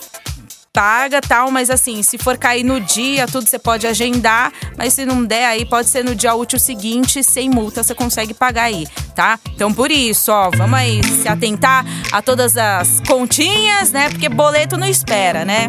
Paga 0.72 1.20
tal, 1.20 1.50
mas 1.50 1.68
assim, 1.68 2.00
se 2.00 2.16
for 2.16 2.38
cair 2.38 2.62
no 2.62 2.80
dia, 2.80 3.26
tudo 3.26 3.44
você 3.44 3.58
pode 3.58 3.88
agendar, 3.88 4.52
mas 4.78 4.94
se 4.94 5.04
não 5.04 5.24
der 5.24 5.46
aí, 5.46 5.66
pode 5.66 5.88
ser 5.88 6.04
no 6.04 6.14
dia 6.14 6.32
útil 6.34 6.60
seguinte, 6.60 7.24
sem 7.24 7.50
multa, 7.50 7.82
você 7.82 7.92
consegue 7.92 8.32
pagar 8.32 8.64
aí, 8.64 8.86
tá? 9.14 9.38
Então 9.52 9.74
por 9.74 9.90
isso, 9.90 10.30
ó, 10.30 10.48
vamos 10.48 10.78
aí 10.78 11.02
se 11.02 11.28
atentar 11.28 11.84
a 12.12 12.22
todas 12.22 12.56
as 12.56 13.00
continhas, 13.00 13.90
né? 13.90 14.10
Porque 14.10 14.28
boleto 14.28 14.76
não 14.76 14.86
espera, 14.86 15.44
né? 15.44 15.66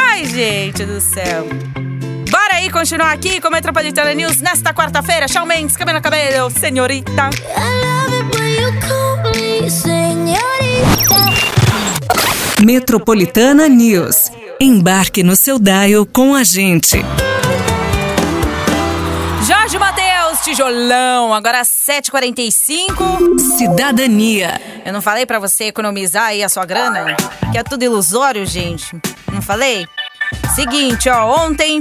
Ai, 0.00 0.24
gente 0.24 0.84
do 0.84 1.00
céu. 1.00 1.46
Bora 2.30 2.54
aí 2.54 2.70
continuar 2.70 3.12
aqui 3.12 3.40
com 3.40 3.48
o 3.48 3.50
Metropolitana 3.50 4.12
News 4.12 4.40
nesta 4.40 4.74
quarta-feira. 4.74 5.28
Shawn 5.28 5.46
Mendes, 5.46 5.76
cabelo 5.76 6.00
cabelo, 6.00 6.50
senhorita. 6.50 7.30
Metropolitana 12.64 13.68
News. 13.68 14.30
Embarque 14.60 15.22
no 15.22 15.36
seu 15.36 15.58
dial 15.58 16.06
com 16.06 16.34
a 16.34 16.42
gente. 16.42 17.04
Jorge 19.46 19.78
Matheus, 19.78 20.40
tijolão, 20.42 21.34
agora 21.34 21.62
7h45. 21.62 23.38
Cidadania. 23.58 24.60
Eu 24.84 24.92
não 24.92 25.02
falei 25.02 25.26
pra 25.26 25.38
você 25.38 25.64
economizar 25.64 26.28
aí 26.28 26.42
a 26.42 26.48
sua 26.48 26.64
grana? 26.64 27.16
Que 27.52 27.58
é 27.58 27.62
tudo 27.62 27.82
ilusório, 27.82 28.46
gente. 28.46 28.96
Falei? 29.44 29.86
Seguinte, 30.54 31.08
ó, 31.10 31.44
ontem 31.44 31.80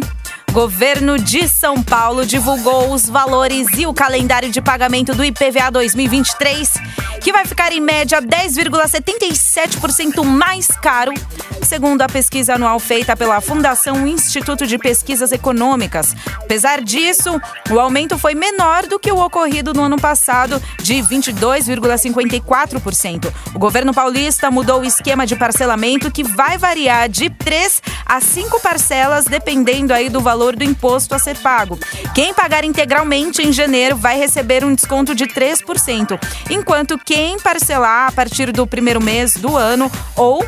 Governo 0.53 1.17
de 1.17 1.49
São 1.49 1.81
Paulo 1.81 2.27
divulgou 2.27 2.93
os 2.93 3.09
valores 3.09 3.65
e 3.75 3.87
o 3.87 3.93
calendário 3.93 4.51
de 4.51 4.61
pagamento 4.61 5.15
do 5.15 5.25
IPVA 5.25 5.71
2023, 5.71 6.73
que 7.19 7.31
vai 7.31 7.43
ficar 7.43 7.71
em 7.71 7.79
média 7.79 8.21
10,77% 8.21 10.23
mais 10.23 10.67
caro, 10.67 11.11
segundo 11.63 12.03
a 12.03 12.07
pesquisa 12.07 12.53
anual 12.53 12.79
feita 12.79 13.17
pela 13.17 13.41
Fundação 13.41 14.07
Instituto 14.07 14.67
de 14.67 14.77
Pesquisas 14.77 15.31
Econômicas. 15.31 16.15
Apesar 16.35 16.81
disso, 16.81 17.41
o 17.71 17.79
aumento 17.79 18.19
foi 18.19 18.35
menor 18.35 18.85
do 18.85 18.99
que 18.99 19.11
o 19.11 19.25
ocorrido 19.25 19.73
no 19.73 19.81
ano 19.81 19.97
passado, 19.97 20.61
de 20.83 20.93
22,54%. 20.95 23.33
O 23.55 23.59
governo 23.59 23.91
paulista 23.91 24.51
mudou 24.51 24.81
o 24.81 24.85
esquema 24.85 25.25
de 25.25 25.35
parcelamento, 25.35 26.11
que 26.11 26.23
vai 26.23 26.59
variar 26.59 27.09
de 27.09 27.31
3 27.31 27.81
a 28.05 28.21
5 28.21 28.59
parcelas, 28.59 29.25
dependendo 29.25 29.91
aí 29.93 30.09
do 30.09 30.21
valor 30.21 30.42
valor 30.43 30.55
do 30.57 30.63
imposto 30.65 31.15
a 31.15 31.19
ser 31.19 31.37
pago. 31.37 31.79
Quem 32.13 32.33
pagar 32.33 32.65
integralmente 32.65 33.41
em 33.41 33.53
janeiro 33.53 33.95
vai 33.95 34.17
receber 34.17 34.65
um 34.65 34.75
desconto 34.75 35.15
de 35.15 35.25
3%, 35.25 36.19
enquanto 36.49 36.97
quem 36.97 37.39
parcelar 37.39 38.09
a 38.09 38.11
partir 38.11 38.51
do 38.51 38.67
primeiro 38.67 39.01
mês 39.01 39.35
do 39.35 39.55
ano 39.55 39.89
ou 40.17 40.43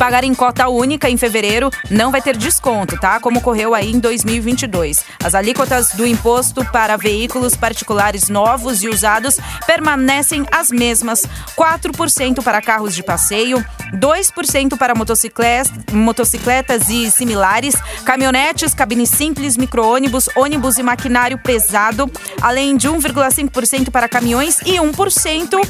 pagar 0.00 0.24
em 0.24 0.34
cota 0.34 0.66
única 0.66 1.10
em 1.10 1.18
fevereiro 1.18 1.70
não 1.90 2.10
vai 2.10 2.22
ter 2.22 2.34
desconto, 2.34 2.98
tá? 2.98 3.20
Como 3.20 3.38
ocorreu 3.38 3.74
aí 3.74 3.92
em 3.92 3.98
2022. 3.98 5.04
As 5.22 5.34
alíquotas 5.34 5.90
do 5.92 6.06
imposto 6.06 6.64
para 6.72 6.96
veículos 6.96 7.54
particulares 7.54 8.30
novos 8.30 8.82
e 8.82 8.88
usados 8.88 9.38
permanecem 9.66 10.46
as 10.50 10.70
mesmas: 10.70 11.26
4% 11.54 12.42
para 12.42 12.62
carros 12.62 12.94
de 12.94 13.02
passeio, 13.02 13.62
2% 13.92 14.78
para 14.78 14.94
motocicletas, 14.94 15.70
motocicletas 15.92 16.88
e 16.88 17.10
similares, 17.10 17.74
caminhonetes, 18.02 18.72
cabines 18.72 19.10
simples, 19.10 19.58
micro-ônibus, 19.58 20.30
ônibus 20.34 20.78
e 20.78 20.82
maquinário 20.82 21.36
pesado, 21.36 22.10
além 22.40 22.74
de 22.74 22.88
1,5% 22.88 23.90
para 23.90 24.08
caminhões 24.08 24.60
e 24.60 24.78
1% 24.78 25.60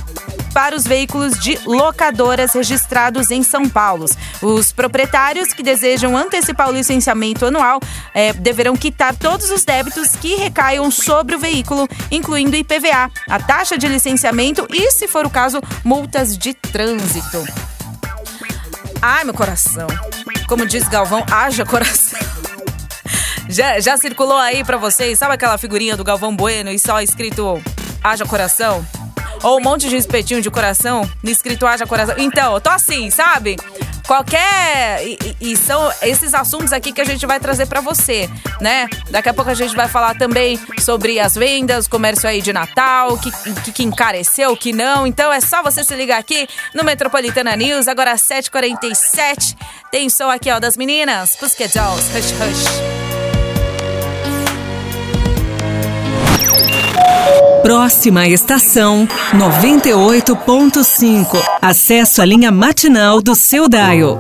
para 0.52 0.76
os 0.76 0.84
veículos 0.84 1.38
de 1.38 1.58
locadoras 1.64 2.52
registrados 2.52 3.30
em 3.30 3.42
São 3.42 3.68
Paulo. 3.68 4.06
Os 4.43 4.73
proprietários 4.73 5.53
que 5.53 5.62
desejam 5.62 6.17
antecipar 6.17 6.69
o 6.69 6.73
licenciamento 6.73 7.47
anual 7.47 7.81
é, 8.15 8.33
deverão 8.33 8.77
quitar 8.77 9.15
todos 9.15 9.50
os 9.50 9.65
débitos 9.65 10.17
que 10.17 10.35
recaiam 10.35 10.91
sobre 10.91 11.37
o 11.37 11.39
veículo, 11.39 11.89
incluindo 12.11 12.57
IPVA, 12.57 13.11
a 13.29 13.39
taxa 13.39 13.77
de 13.77 13.87
licenciamento 13.89 14.67
e, 14.71 14.91
se 14.91 15.07
for 15.07 15.27
o 15.27 15.31
caso, 15.31 15.61
multas 15.85 16.37
de 16.37 16.55
trânsito. 16.55 17.45
Ai, 19.03 19.25
meu 19.25 19.35
coração. 19.35 19.87
Como 20.47 20.67
diz 20.67 20.87
Galvão, 20.89 21.25
haja 21.31 21.65
coração. 21.65 22.19
Já, 23.49 23.81
já 23.81 23.97
circulou 23.97 24.37
aí 24.37 24.62
para 24.62 24.77
vocês, 24.77 25.19
sabe 25.19 25.35
aquela 25.35 25.59
figurinha 25.59 25.97
do 25.97 26.05
Galvão 26.05 26.37
Bueno 26.37 26.71
e 26.71 26.79
só 26.79 27.00
escrito 27.00 27.61
haja 28.03 28.25
coração? 28.25 28.87
Ou 29.43 29.59
um 29.59 29.61
monte 29.62 29.89
de 29.89 29.97
espetinho 29.97 30.43
de 30.43 30.50
coração, 30.50 31.09
escrito 31.25 31.67
haja 31.67 31.87
coração. 31.87 32.15
Então, 32.19 32.55
eu 32.55 32.61
tô 32.61 32.69
assim, 32.69 33.11
sabe? 33.11 33.57
Qualquer. 34.11 35.07
E, 35.07 35.37
e, 35.40 35.57
são 35.57 35.88
esses 36.02 36.35
assuntos 36.35 36.73
aqui 36.73 36.90
que 36.90 37.00
a 37.00 37.05
gente 37.05 37.25
vai 37.26 37.38
trazer 37.38 37.67
para 37.67 37.81
você, 37.81 38.29
né? 38.61 38.88
Daqui 39.09 39.29
a 39.29 39.33
pouco 39.33 39.52
a 39.52 39.55
gente 39.55 39.76
vai 39.76 39.87
falar 39.87 40.17
também 40.17 40.59
sobre 40.81 41.21
as 41.21 41.37
vendas, 41.37 41.87
comércio 41.87 42.29
aí 42.29 42.43
de 42.43 42.52
Natal, 42.52 43.17
que, 43.19 43.31
que, 43.62 43.71
que 43.71 43.83
encareceu, 43.85 44.57
que 44.57 44.73
não. 44.73 45.07
Então 45.07 45.33
é 45.33 45.40
só 45.40 45.62
você 45.62 45.85
se 45.85 45.95
ligar 45.95 46.19
aqui 46.19 46.49
no 46.75 46.83
Metropolitana 46.83 47.55
News, 47.55 47.87
agora 47.87 48.11
às 48.11 48.23
7h47. 48.23 49.57
Tem 49.93 50.09
som 50.09 50.29
aqui, 50.29 50.50
ó, 50.50 50.59
das 50.59 50.76
meninas. 50.76 51.38
Dolls, 51.73 52.11
Hush 52.11 52.33
Hush. 52.33 53.00
Próxima 57.62 58.26
estação 58.26 59.06
98.5. 59.35 61.37
Acesso 61.62 62.23
à 62.23 62.25
linha 62.25 62.50
matinal 62.50 63.20
do 63.20 63.35
seu 63.35 63.68
Daio. 63.68 64.18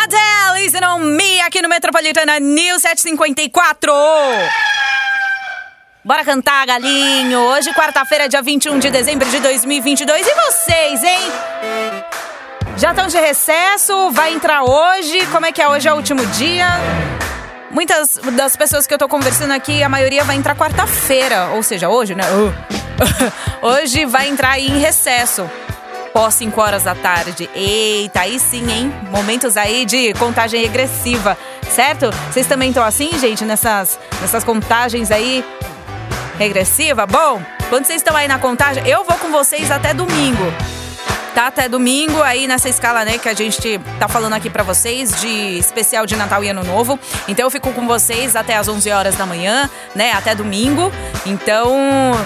Adele, 0.00 0.64
Easy 0.64 0.78
on 0.84 1.00
Me, 1.00 1.40
aqui 1.40 1.60
no 1.60 1.68
Metropolitana 1.68 2.38
News 2.40 2.82
754. 2.82 3.92
Bora 6.04 6.24
cantar, 6.24 6.64
galinho. 6.66 7.40
Hoje, 7.40 7.72
quarta-feira, 7.74 8.28
dia 8.28 8.40
21 8.40 8.78
de 8.78 8.90
dezembro 8.90 9.28
de 9.28 9.40
2022. 9.40 10.26
E 10.26 10.34
vocês, 10.34 11.04
hein? 11.04 11.18
Já 12.78 12.90
estão 12.90 13.08
de 13.08 13.18
recesso? 13.18 14.10
Vai 14.12 14.32
entrar 14.32 14.62
hoje? 14.62 15.26
Como 15.26 15.44
é 15.44 15.52
que 15.52 15.60
é 15.60 15.68
hoje? 15.68 15.88
É 15.88 15.92
o 15.92 15.96
último 15.96 16.24
dia? 16.26 16.66
Muitas 17.70 18.18
das 18.32 18.56
pessoas 18.56 18.86
que 18.86 18.94
eu 18.94 18.98
tô 18.98 19.08
conversando 19.08 19.52
aqui, 19.52 19.82
a 19.82 19.88
maioria 19.88 20.24
vai 20.24 20.36
entrar 20.36 20.56
quarta-feira, 20.56 21.50
ou 21.54 21.62
seja, 21.62 21.88
hoje, 21.88 22.14
né? 22.14 22.24
Uh. 22.30 22.54
hoje 23.66 24.04
vai 24.06 24.28
entrar 24.28 24.58
em 24.58 24.78
recesso. 24.78 25.48
Pós 26.12 26.34
5 26.34 26.60
horas 26.60 26.84
da 26.84 26.94
tarde. 26.94 27.48
Eita, 27.54 28.20
aí 28.20 28.40
sim, 28.40 28.70
hein? 28.70 28.92
Momentos 29.10 29.56
aí 29.56 29.84
de 29.84 30.14
contagem 30.14 30.60
regressiva, 30.60 31.36
certo? 31.70 32.10
Vocês 32.32 32.46
também 32.46 32.70
estão 32.70 32.82
assim, 32.82 33.16
gente, 33.18 33.44
nessas, 33.44 33.98
nessas 34.20 34.42
contagens 34.42 35.10
aí 35.10 35.44
regressiva? 36.38 37.06
Bom, 37.06 37.42
quando 37.68 37.84
vocês 37.84 38.00
estão 38.00 38.16
aí 38.16 38.26
na 38.26 38.38
contagem, 38.38 38.86
eu 38.88 39.04
vou 39.04 39.18
com 39.18 39.30
vocês 39.30 39.70
até 39.70 39.92
domingo 39.92 40.52
tá 41.38 41.46
até 41.46 41.68
domingo 41.68 42.20
aí 42.20 42.48
nessa 42.48 42.68
escala, 42.68 43.04
né, 43.04 43.16
que 43.16 43.28
a 43.28 43.32
gente 43.32 43.80
tá 44.00 44.08
falando 44.08 44.32
aqui 44.32 44.50
para 44.50 44.64
vocês 44.64 45.20
de 45.20 45.56
especial 45.56 46.04
de 46.04 46.16
Natal 46.16 46.42
e 46.42 46.48
Ano 46.48 46.64
Novo. 46.64 46.98
Então 47.28 47.46
eu 47.46 47.50
fico 47.50 47.72
com 47.72 47.86
vocês 47.86 48.34
até 48.34 48.56
as 48.56 48.66
11 48.66 48.90
horas 48.90 49.14
da 49.14 49.24
manhã, 49.24 49.70
né, 49.94 50.10
até 50.10 50.34
domingo. 50.34 50.90
Então, 51.24 51.76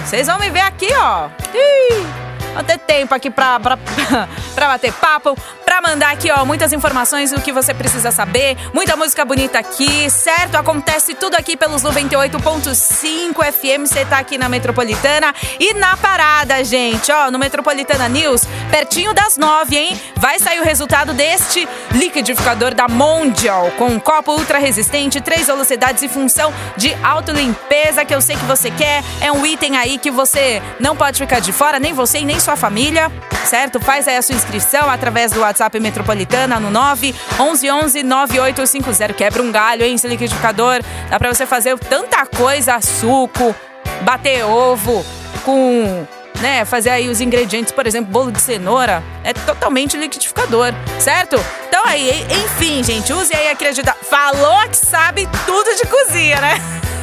vocês 0.03 0.25
vão 0.25 0.39
me 0.39 0.49
ver 0.49 0.61
aqui, 0.61 0.87
ó. 0.95 1.29
Ih! 1.53 2.23
Vou 2.55 2.63
ter 2.63 2.79
tempo 2.79 3.13
aqui 3.13 3.29
pra, 3.29 3.59
pra, 3.59 3.77
pra 4.55 4.67
bater 4.67 4.91
papo, 4.93 5.37
pra 5.73 5.81
mandar 5.81 6.11
aqui, 6.11 6.29
ó, 6.29 6.45
muitas 6.45 6.71
informações 6.71 7.31
do 7.31 7.41
que 7.41 7.51
você 7.51 7.73
precisa 7.73 8.11
saber. 8.11 8.55
Muita 8.73 8.95
música 8.95 9.25
bonita 9.25 9.57
aqui, 9.57 10.07
certo? 10.07 10.55
Acontece 10.55 11.15
tudo 11.15 11.33
aqui 11.33 11.57
pelos 11.57 11.81
98.5 11.81 13.43
FM. 13.51 13.87
Você 13.87 14.05
tá 14.05 14.19
aqui 14.19 14.37
na 14.37 14.47
Metropolitana 14.47 15.33
e 15.59 15.73
na 15.73 15.97
parada, 15.97 16.63
gente. 16.63 17.11
Ó, 17.11 17.31
no 17.31 17.39
Metropolitana 17.39 18.07
News, 18.07 18.43
pertinho 18.69 19.15
das 19.15 19.35
9, 19.35 19.75
hein? 19.75 19.99
Vai 20.15 20.37
sair 20.37 20.59
o 20.59 20.63
resultado 20.63 21.11
deste 21.11 21.67
liquidificador 21.91 22.75
da 22.75 22.87
Mondial, 22.87 23.71
com 23.71 23.87
um 23.87 23.99
copo 23.99 24.31
ultra 24.33 24.59
resistente, 24.59 25.21
três 25.21 25.47
velocidades 25.47 26.03
e 26.03 26.07
função 26.07 26.53
de 26.77 26.93
autolimpeza 27.03 28.05
que 28.05 28.13
eu 28.13 28.21
sei 28.21 28.35
que 28.35 28.45
você 28.45 28.69
quer. 28.69 29.03
É 29.19 29.31
um 29.31 29.43
item 29.43 29.75
aí 29.77 29.97
que 29.97 30.11
você 30.11 30.61
não 30.79 30.95
pode 30.95 31.17
ficar 31.17 31.39
de 31.39 31.51
fora, 31.51 31.79
nem 31.79 31.93
você 31.93 32.19
e 32.19 32.25
nem 32.25 32.39
sua 32.39 32.55
família, 32.55 33.11
certo? 33.43 33.79
Faz 33.79 34.07
aí 34.07 34.17
a 34.17 34.21
sua 34.21 34.35
inscrição 34.35 34.87
através 34.87 35.31
do 35.31 35.39
WhatsApp 35.41 35.62
Metropolitana 35.79 36.59
no 36.59 36.69
9 36.69 37.15
11 37.39 37.71
11 37.71 38.03
9850. 38.03 39.13
Quebra 39.13 39.41
um 39.41 39.51
galho, 39.51 39.83
hein, 39.83 39.95
esse 39.95 40.07
liquidificador. 40.07 40.81
Dá 41.09 41.19
pra 41.19 41.33
você 41.33 41.45
fazer 41.45 41.77
tanta 41.79 42.25
coisa, 42.25 42.79
suco, 42.81 43.55
bater 44.01 44.43
ovo 44.45 45.05
com 45.43 46.05
né, 46.41 46.65
fazer 46.65 46.89
aí 46.89 47.07
os 47.07 47.21
ingredientes, 47.21 47.71
por 47.71 47.87
exemplo, 47.87 48.11
bolo 48.11 48.31
de 48.31 48.41
cenoura, 48.41 49.01
é 49.23 49.33
totalmente 49.33 49.95
liquidificador, 49.95 50.73
certo? 50.99 51.37
Então 51.67 51.85
aí, 51.85 52.25
enfim, 52.29 52.83
gente, 52.83 53.13
use 53.13 53.33
aí 53.33 53.49
a 53.49 53.55
criatividade. 53.55 53.99
Falou 54.03 54.67
que 54.67 54.75
sabe 54.75 55.27
tudo 55.45 55.75
de 55.75 55.85
cozinha, 55.87 56.41
né? 56.41 56.61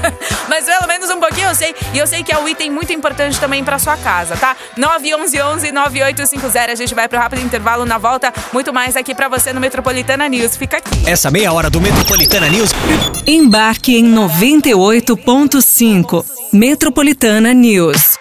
Mas 0.49 0.65
pelo 0.65 0.87
menos 0.87 1.11
um 1.11 1.21
pouquinho 1.21 1.49
eu 1.49 1.55
sei. 1.55 1.75
E 1.93 1.99
eu 1.99 2.07
sei 2.07 2.23
que 2.23 2.33
é 2.33 2.39
um 2.39 2.49
item 2.49 2.71
muito 2.71 2.93
importante 2.93 3.39
também 3.39 3.63
para 3.65 3.79
sua 3.79 3.97
casa, 3.97 4.37
tá? 4.37 4.57
911 4.77 5.73
9850. 5.73 6.73
A 6.73 6.75
gente 6.75 6.95
vai 6.95 7.09
pro 7.09 7.19
rápido 7.19 7.43
intervalo 7.43 7.85
na 7.85 7.99
volta. 7.99 8.33
Muito 8.53 8.73
mais 8.73 8.97
aqui 8.97 9.15
para 9.15 9.29
você 9.29 9.53
no 9.53 9.61
Metropolitana 9.61 10.29
News. 10.29 10.57
Fica 10.57 10.79
aqui. 10.79 11.09
Essa 11.09 11.31
meia 11.31 11.53
hora 11.53 11.71
do 11.71 11.81
Metropolitana 11.81 12.49
News. 12.49 12.71
Embarque 13.27 13.97
em 13.97 14.05
98.5. 14.15 16.25
Metropolitana 16.53 17.53
News. 17.55 18.19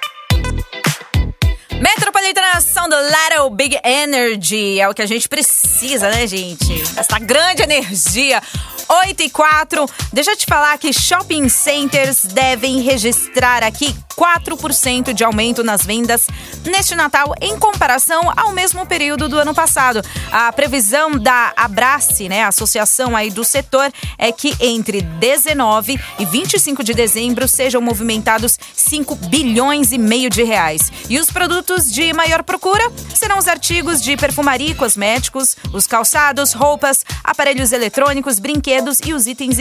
Metropolitana 1.81 2.59
São 2.59 2.89
do 2.89 2.95
Little 2.95 3.50
Big 3.51 3.79
Energy. 3.83 4.79
É 4.79 4.89
o 4.89 4.93
que 4.93 5.01
a 5.01 5.05
gente 5.05 5.29
precisa, 5.29 6.09
né, 6.09 6.27
gente? 6.27 6.74
Essa 6.98 7.17
grande 7.19 7.63
energia. 7.63 8.41
8 8.89 9.22
e 9.22 9.29
4. 9.29 9.86
Deixa 10.12 10.31
eu 10.31 10.36
te 10.36 10.46
falar 10.46 10.77
que 10.77 10.91
shopping 10.91 11.48
centers 11.48 12.25
devem 12.25 12.81
registrar 12.81 13.63
aqui 13.63 13.96
4% 14.19 15.13
de 15.13 15.23
aumento 15.23 15.63
nas 15.63 15.85
vendas 15.85 16.27
neste 16.65 16.93
Natal 16.93 17.33
em 17.39 17.57
comparação 17.57 18.33
ao 18.35 18.51
mesmo 18.51 18.85
período 18.85 19.29
do 19.29 19.39
ano 19.39 19.53
passado. 19.53 20.01
A 20.29 20.51
previsão 20.51 21.17
da 21.17 21.53
Abrace, 21.55 22.27
né, 22.27 22.43
associação 22.43 23.15
aí 23.15 23.31
do 23.31 23.45
setor, 23.45 23.89
é 24.17 24.29
que 24.31 24.53
entre 24.59 25.01
19 25.01 25.97
e 26.19 26.25
25 26.25 26.83
de 26.83 26.93
dezembro 26.93 27.47
sejam 27.47 27.81
movimentados 27.81 28.59
5 28.75 29.15
bilhões 29.15 29.93
e 29.93 29.97
meio 29.97 30.29
de 30.29 30.43
reais. 30.43 30.91
E 31.09 31.17
os 31.17 31.31
produtos 31.31 31.89
de 31.89 32.11
maior 32.11 32.43
procura 32.43 32.91
serão 33.15 33.38
os 33.38 33.47
artigos 33.47 34.01
de 34.01 34.17
perfumaria 34.17 34.71
e 34.71 34.75
cosméticos, 34.75 35.55
os 35.71 35.88
calçados, 35.88 36.51
roupas, 36.51 37.05
aparelhos 37.23 37.71
eletrônicos, 37.71 38.38
brinquedos 38.38 38.99
e 39.05 39.13
os 39.13 39.27
itens 39.27 39.57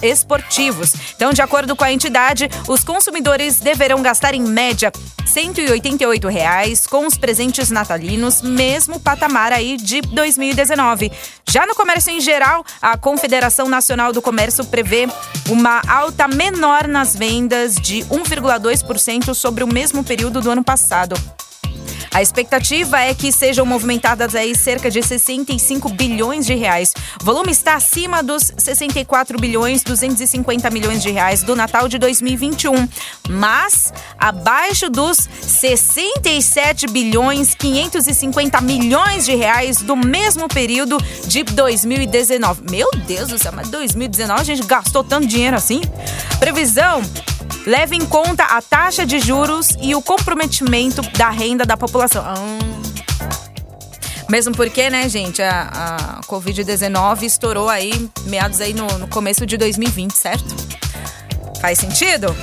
esportivos. 0.00 0.94
Então, 1.16 1.32
de 1.32 1.42
acordo 1.42 1.74
com 1.74 1.82
a 1.82 1.92
entidade, 1.92 2.48
os 2.68 2.84
consumidores 2.84 3.58
deverão 3.96 4.02
gastar 4.02 4.34
em 4.34 4.42
média 4.42 4.92
188 5.24 6.28
reais 6.28 6.86
com 6.86 7.06
os 7.06 7.16
presentes 7.16 7.70
natalinos, 7.70 8.42
mesmo 8.42 9.00
patamar 9.00 9.52
aí 9.52 9.76
de 9.76 10.00
2019. 10.00 11.10
Já 11.48 11.66
no 11.66 11.74
comércio 11.74 12.12
em 12.12 12.20
geral, 12.20 12.64
a 12.80 12.96
Confederação 12.96 13.68
Nacional 13.68 14.12
do 14.12 14.22
Comércio 14.22 14.64
prevê 14.64 15.08
uma 15.48 15.82
alta 15.88 16.28
menor 16.28 16.86
nas 16.86 17.16
vendas 17.16 17.74
de 17.76 18.04
1,2% 18.04 19.34
sobre 19.34 19.64
o 19.64 19.66
mesmo 19.66 20.04
período 20.04 20.40
do 20.40 20.50
ano 20.50 20.62
passado. 20.62 21.16
A 22.16 22.22
expectativa 22.22 22.98
é 22.98 23.12
que 23.12 23.30
sejam 23.30 23.66
movimentadas 23.66 24.34
aí 24.34 24.54
cerca 24.54 24.90
de 24.90 25.02
65 25.02 25.90
bilhões 25.90 26.46
de 26.46 26.54
reais. 26.54 26.94
O 27.20 27.24
volume 27.26 27.52
está 27.52 27.74
acima 27.74 28.22
dos 28.22 28.54
64 28.56 29.38
bilhões 29.38 29.82
250 29.82 30.70
milhões 30.70 31.02
de 31.02 31.10
reais 31.10 31.42
do 31.42 31.54
Natal 31.54 31.86
de 31.88 31.98
2021, 31.98 32.88
mas 33.28 33.92
abaixo 34.18 34.88
dos 34.88 35.28
67 35.42 36.86
bilhões 36.86 37.54
550 37.54 38.62
milhões 38.62 39.26
de 39.26 39.34
reais 39.34 39.82
do 39.82 39.94
mesmo 39.94 40.48
período 40.48 40.96
de 41.26 41.42
2019. 41.42 42.62
Meu 42.70 42.88
Deus 43.06 43.28
do 43.28 43.38
céu, 43.38 43.52
mas 43.54 43.68
2019 43.68 44.40
a 44.40 44.44
gente 44.44 44.66
gastou 44.66 45.04
tanto 45.04 45.26
dinheiro 45.26 45.54
assim? 45.54 45.82
Previsão 46.40 47.02
leva 47.66 47.96
em 47.96 48.06
conta 48.06 48.44
a 48.44 48.62
taxa 48.62 49.04
de 49.04 49.18
juros 49.18 49.76
e 49.82 49.94
o 49.94 50.00
comprometimento 50.00 51.02
da 51.18 51.28
renda 51.30 51.66
da 51.66 51.76
população. 51.76 52.05
Ah. 52.14 52.34
Mesmo 54.28 54.54
porque, 54.54 54.90
né, 54.90 55.08
gente, 55.08 55.40
a, 55.40 56.18
a 56.18 56.20
Covid-19 56.22 57.22
estourou 57.22 57.68
aí, 57.68 58.10
meados 58.24 58.60
aí 58.60 58.74
no, 58.74 58.86
no 58.98 59.06
começo 59.06 59.46
de 59.46 59.56
2020, 59.56 60.12
certo? 60.12 60.54
Faz 61.60 61.78
sentido? 61.78 62.34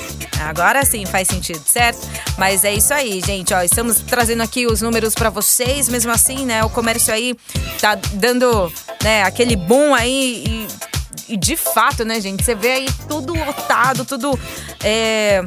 Agora 0.41 0.83
sim 0.85 1.05
faz 1.05 1.27
sentido, 1.27 1.61
certo? 1.65 1.99
Mas 2.37 2.63
é 2.63 2.73
isso 2.73 2.93
aí, 2.93 3.21
gente. 3.25 3.53
Ó, 3.53 3.61
estamos 3.61 3.97
trazendo 3.99 4.41
aqui 4.41 4.65
os 4.65 4.81
números 4.81 5.13
para 5.13 5.29
vocês. 5.29 5.87
Mesmo 5.87 6.11
assim, 6.11 6.45
né? 6.45 6.63
O 6.63 6.69
comércio 6.69 7.13
aí 7.13 7.35
tá 7.79 7.95
dando, 8.13 8.71
né? 9.03 9.23
Aquele 9.23 9.55
boom 9.55 9.93
aí 9.93 10.43
e 10.45 10.93
e 11.27 11.37
de 11.37 11.55
fato, 11.55 12.03
né, 12.03 12.19
gente? 12.19 12.43
Você 12.43 12.53
vê 12.53 12.71
aí 12.73 12.87
tudo 13.07 13.33
lotado, 13.33 14.05
tudo. 14.05 14.37
É... 14.83 15.43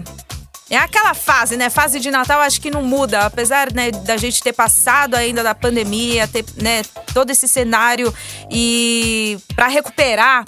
É 0.68 0.76
aquela 0.76 1.14
fase, 1.14 1.56
né? 1.56 1.70
Fase 1.70 2.00
de 2.00 2.10
Natal 2.10 2.40
acho 2.40 2.60
que 2.60 2.70
não 2.70 2.82
muda, 2.82 3.20
apesar 3.20 3.72
né, 3.72 3.90
da 3.92 4.16
gente 4.16 4.42
ter 4.42 4.52
passado 4.52 5.14
ainda 5.14 5.42
da 5.42 5.54
pandemia, 5.54 6.26
ter 6.26 6.44
né, 6.60 6.82
todo 7.14 7.30
esse 7.30 7.46
cenário 7.46 8.12
e 8.50 9.38
para 9.54 9.68
recuperar 9.68 10.44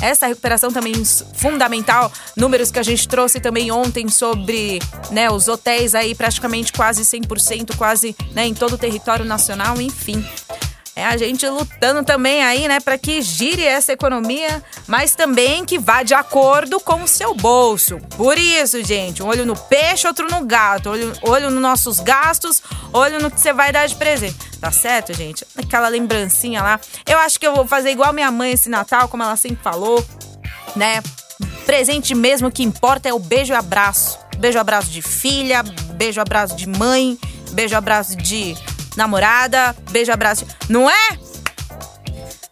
essa 0.00 0.26
recuperação 0.26 0.72
também 0.72 0.94
fundamental, 1.34 2.10
números 2.36 2.70
que 2.70 2.78
a 2.78 2.82
gente 2.82 3.06
trouxe 3.06 3.40
também 3.40 3.70
ontem 3.70 4.08
sobre 4.08 4.78
né, 5.10 5.30
os 5.30 5.48
hotéis 5.48 5.94
aí 5.94 6.14
praticamente 6.14 6.72
quase 6.72 7.02
100%, 7.02 7.76
quase 7.76 8.16
né, 8.32 8.46
em 8.46 8.54
todo 8.54 8.74
o 8.74 8.78
território 8.78 9.24
nacional, 9.24 9.80
enfim. 9.80 10.24
É 10.98 11.04
a 11.04 11.16
gente 11.16 11.48
lutando 11.48 12.02
também 12.02 12.42
aí, 12.42 12.66
né, 12.66 12.80
para 12.80 12.98
que 12.98 13.22
gire 13.22 13.62
essa 13.62 13.92
economia, 13.92 14.60
mas 14.84 15.14
também 15.14 15.64
que 15.64 15.78
vá 15.78 16.02
de 16.02 16.12
acordo 16.12 16.80
com 16.80 17.04
o 17.04 17.06
seu 17.06 17.36
bolso. 17.36 18.00
Por 18.16 18.36
isso, 18.36 18.82
gente, 18.82 19.22
um 19.22 19.28
olho 19.28 19.46
no 19.46 19.56
peixe, 19.56 20.08
outro 20.08 20.28
no 20.28 20.44
gato, 20.44 20.90
olho, 20.90 21.12
olho 21.22 21.50
nos 21.52 21.62
nossos 21.62 22.00
gastos, 22.00 22.60
olho 22.92 23.22
no 23.22 23.30
que 23.30 23.40
você 23.40 23.52
vai 23.52 23.70
dar 23.70 23.86
de 23.86 23.94
presente. 23.94 24.34
Tá 24.60 24.72
certo, 24.72 25.14
gente? 25.14 25.46
Aquela 25.56 25.86
lembrancinha 25.86 26.60
lá. 26.60 26.80
Eu 27.06 27.20
acho 27.20 27.38
que 27.38 27.46
eu 27.46 27.54
vou 27.54 27.64
fazer 27.64 27.92
igual 27.92 28.12
minha 28.12 28.32
mãe 28.32 28.50
esse 28.50 28.68
Natal, 28.68 29.06
como 29.06 29.22
ela 29.22 29.36
sempre 29.36 29.62
falou, 29.62 30.04
né? 30.74 31.00
Presente 31.64 32.12
mesmo, 32.12 32.50
que 32.50 32.64
importa 32.64 33.08
é 33.08 33.14
o 33.14 33.20
beijo 33.20 33.52
e 33.52 33.56
abraço. 33.56 34.18
Beijo, 34.38 34.58
abraço 34.58 34.90
de 34.90 35.00
filha, 35.00 35.62
beijo, 35.94 36.20
abraço 36.20 36.56
de 36.56 36.68
mãe, 36.68 37.16
beijo, 37.52 37.76
abraço 37.76 38.16
de 38.16 38.56
namorada, 38.96 39.74
beijo, 39.90 40.12
abraço. 40.12 40.46
Não 40.68 40.88
é? 40.88 41.18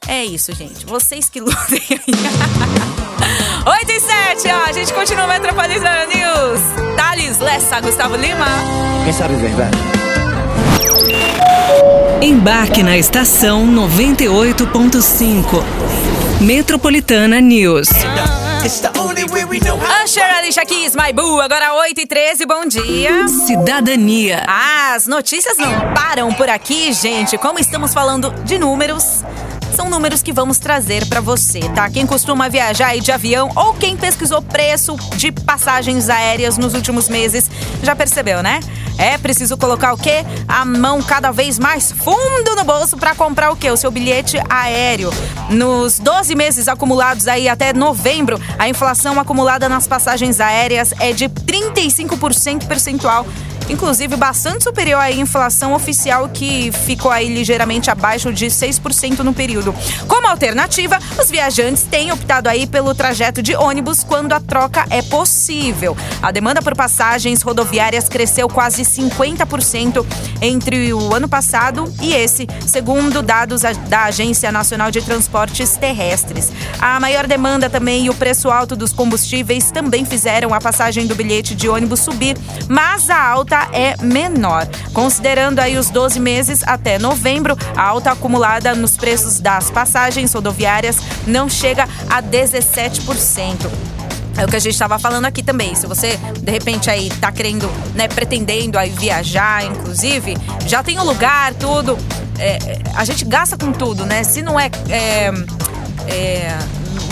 É 0.09 0.25
isso, 0.25 0.53
gente. 0.53 0.87
Vocês 0.87 1.29
que 1.29 1.40
lutem 1.40 1.83
aí. 1.90 2.01
8 3.66 3.90
e 3.90 4.01
7, 4.01 4.49
ó. 4.49 4.68
A 4.68 4.72
gente 4.72 4.92
continua 4.92 5.27
Metropolitana 5.27 6.07
News. 6.07 6.61
Thales 6.96 7.38
Lessa, 7.38 7.81
Gustavo 7.81 8.14
Lima. 8.16 8.46
Quem 9.05 9.12
sabe 9.12 9.35
verdade? 9.35 9.77
Embarque 12.22 12.83
na 12.83 12.96
estação 12.96 13.66
98.5. 13.66 15.64
Metropolitana 16.40 17.40
News. 17.40 17.88
Usher, 20.07 20.23
Alicia 20.23 20.64
Keys, 20.64 20.95
My 20.95 21.12
Boo. 21.12 21.40
Agora 21.40 21.75
8 21.75 22.01
e 22.01 22.07
13, 22.07 22.47
bom 22.47 22.64
dia. 22.64 23.27
Cidadania. 23.27 24.45
Ah, 24.47 24.95
as 24.95 25.09
notícias 25.09 25.59
não 25.59 25.69
param 25.95 26.33
por 26.33 26.49
aqui, 26.49 26.92
gente. 26.92 27.37
Como 27.37 27.59
estamos 27.59 27.92
falando 27.92 28.31
de 28.45 28.57
números, 28.57 29.25
são 29.77 29.91
números 29.91 30.23
que 30.23 30.33
vamos 30.33 30.57
trazer 30.57 31.05
para 31.05 31.21
você, 31.21 31.61
tá? 31.75 31.91
Quem 31.91 32.07
costuma 32.07 32.49
viajar 32.49 32.89
aí 32.89 33.01
de 33.01 33.12
avião 33.12 33.51
ou 33.55 33.75
quem 33.75 33.95
pesquisou 33.95 34.41
preço 34.41 34.97
de 35.17 35.31
passagens 35.31 36.09
aéreas 36.09 36.57
nos 36.57 36.73
últimos 36.73 37.11
meses, 37.11 37.51
já 37.83 37.95
percebeu, 37.95 38.43
né? 38.43 38.61
É 38.97 39.19
preciso 39.19 39.55
colocar 39.59 39.93
o 39.93 39.99
quê? 39.99 40.25
A 40.49 40.65
mão 40.65 41.03
cada 41.03 41.31
vez 41.31 41.59
mais 41.59 41.93
fundo 41.93 42.57
no 42.57 42.65
bolso 42.65 42.97
para 42.97 43.15
comprar 43.15 43.51
o 43.51 43.57
quê? 43.57 43.71
O 43.71 43.77
seu 43.77 43.91
bilhete 43.91 44.39
aéreo. 44.49 45.11
Nos 45.51 45.99
12 45.99 46.35
meses 46.35 46.69
acumulados 46.69 47.29
aí 47.29 47.47
até 47.47 47.75
novembro, 47.75 48.41
a 48.59 48.71
inflação 48.71 49.21
acumulada 49.21 49.69
nas 49.69 49.87
passagens 49.87 50.41
aéreas 50.41 50.95
é 50.99 51.12
de 51.12 51.29
35% 51.29 52.67
percentual 52.67 53.27
inclusive 53.68 54.16
bastante 54.16 54.64
superior 54.64 55.00
à 55.00 55.11
inflação 55.11 55.74
oficial 55.74 56.29
que 56.29 56.70
ficou 56.72 57.11
aí 57.11 57.33
ligeiramente 57.33 57.90
abaixo 57.90 58.33
de 58.33 58.46
6% 58.46 59.20
no 59.20 59.33
período. 59.33 59.74
Como 60.07 60.26
alternativa, 60.26 60.98
os 61.20 61.31
viajantes 61.31 61.83
têm 61.83 62.12
optado 62.12 62.48
aí 62.48 62.66
pelo 62.66 62.94
trajeto 62.94 63.42
de 63.42 63.55
ônibus 63.55 64.05
quando 64.05 64.33
a 64.33 64.40
troca 64.40 64.87
é 64.90 65.02
possível. 65.02 65.96
A 66.22 66.31
demanda 66.31 66.62
por 66.62 66.74
passagens 66.74 67.42
rodoviárias 67.42 68.09
cresceu 68.09 68.48
quase 68.48 68.83
50% 68.83 70.05
entre 70.40 70.92
o 70.92 71.14
ano 71.14 71.29
passado 71.29 71.92
e 72.00 72.12
esse, 72.12 72.46
segundo 72.66 73.22
dados 73.22 73.62
da 73.88 74.05
Agência 74.05 74.52
Nacional 74.52 74.90
de 74.90 75.02
Transportes 75.02 75.76
Terrestres. 75.76 76.52
A 76.81 76.98
maior 77.00 77.26
demanda 77.26 77.68
também 77.68 78.07
e 78.07 78.11
o 78.11 78.14
preço 78.14 78.50
alto 78.50 78.76
dos 78.76 78.92
combustíveis 78.92 79.70
também 79.70 80.05
fizeram 80.05 80.52
a 80.55 80.61
passagem 80.61 81.07
do 81.07 81.14
bilhete 81.14 81.55
de 81.55 81.68
ônibus 81.68 82.00
subir, 82.00 82.37
mas 82.68 83.11
a 83.11 83.22
alta 83.22 83.56
alta 83.57 83.69
é 83.73 83.97
menor. 84.03 84.69
Considerando 84.92 85.61
aí 85.61 85.77
os 85.79 85.88
12 85.90 86.21
meses 86.21 86.62
até 86.66 86.99
novembro, 86.99 87.57
a 87.75 87.83
alta 87.83 88.12
acumulada 88.12 88.75
nos 88.75 88.97
preços 88.97 89.40
das 89.40 89.71
passagens 89.71 90.33
rodoviárias 90.33 90.99
não 91.27 91.49
chega 91.49 91.88
a 92.11 92.23
17%. 92.23 93.71
É 94.38 94.45
o 94.45 94.49
que 94.49 94.57
a 94.57 94.59
gente 94.59 94.75
estava 94.75 94.99
falando 94.99 95.25
aqui 95.25 95.42
também. 95.42 95.75
Se 95.75 95.87
você, 95.87 96.19
de 96.38 96.53
repente, 96.53 96.90
aí 96.90 97.09
tá 97.09 97.33
querendo, 97.33 97.71
né, 97.95 98.07
pretendendo 98.07 98.79
aí 98.79 98.90
viajar, 98.90 99.64
inclusive, 99.64 100.37
já 100.66 100.83
tem 100.83 100.99
o 100.99 101.05
lugar, 101.05 101.55
tudo. 101.55 101.97
É, 102.38 102.59
a 102.95 103.05
gente 103.05 103.25
gasta 103.25 103.57
com 103.57 103.73
tudo, 103.73 104.05
né? 104.05 104.23
Se 104.25 104.42
não 104.42 104.61
é, 104.61 104.71
é, 104.90 105.33
é 106.07 106.59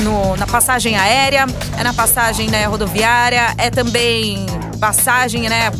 no, 0.03 0.37
na 0.37 0.47
passagem 0.47 0.99
aérea, 0.99 1.47
é 1.79 1.83
na 1.83 1.95
passagem 1.95 2.51
né, 2.51 2.67
rodoviária, 2.67 3.55
é 3.57 3.71
também 3.71 4.45
passagem, 4.79 5.49
né? 5.49 5.71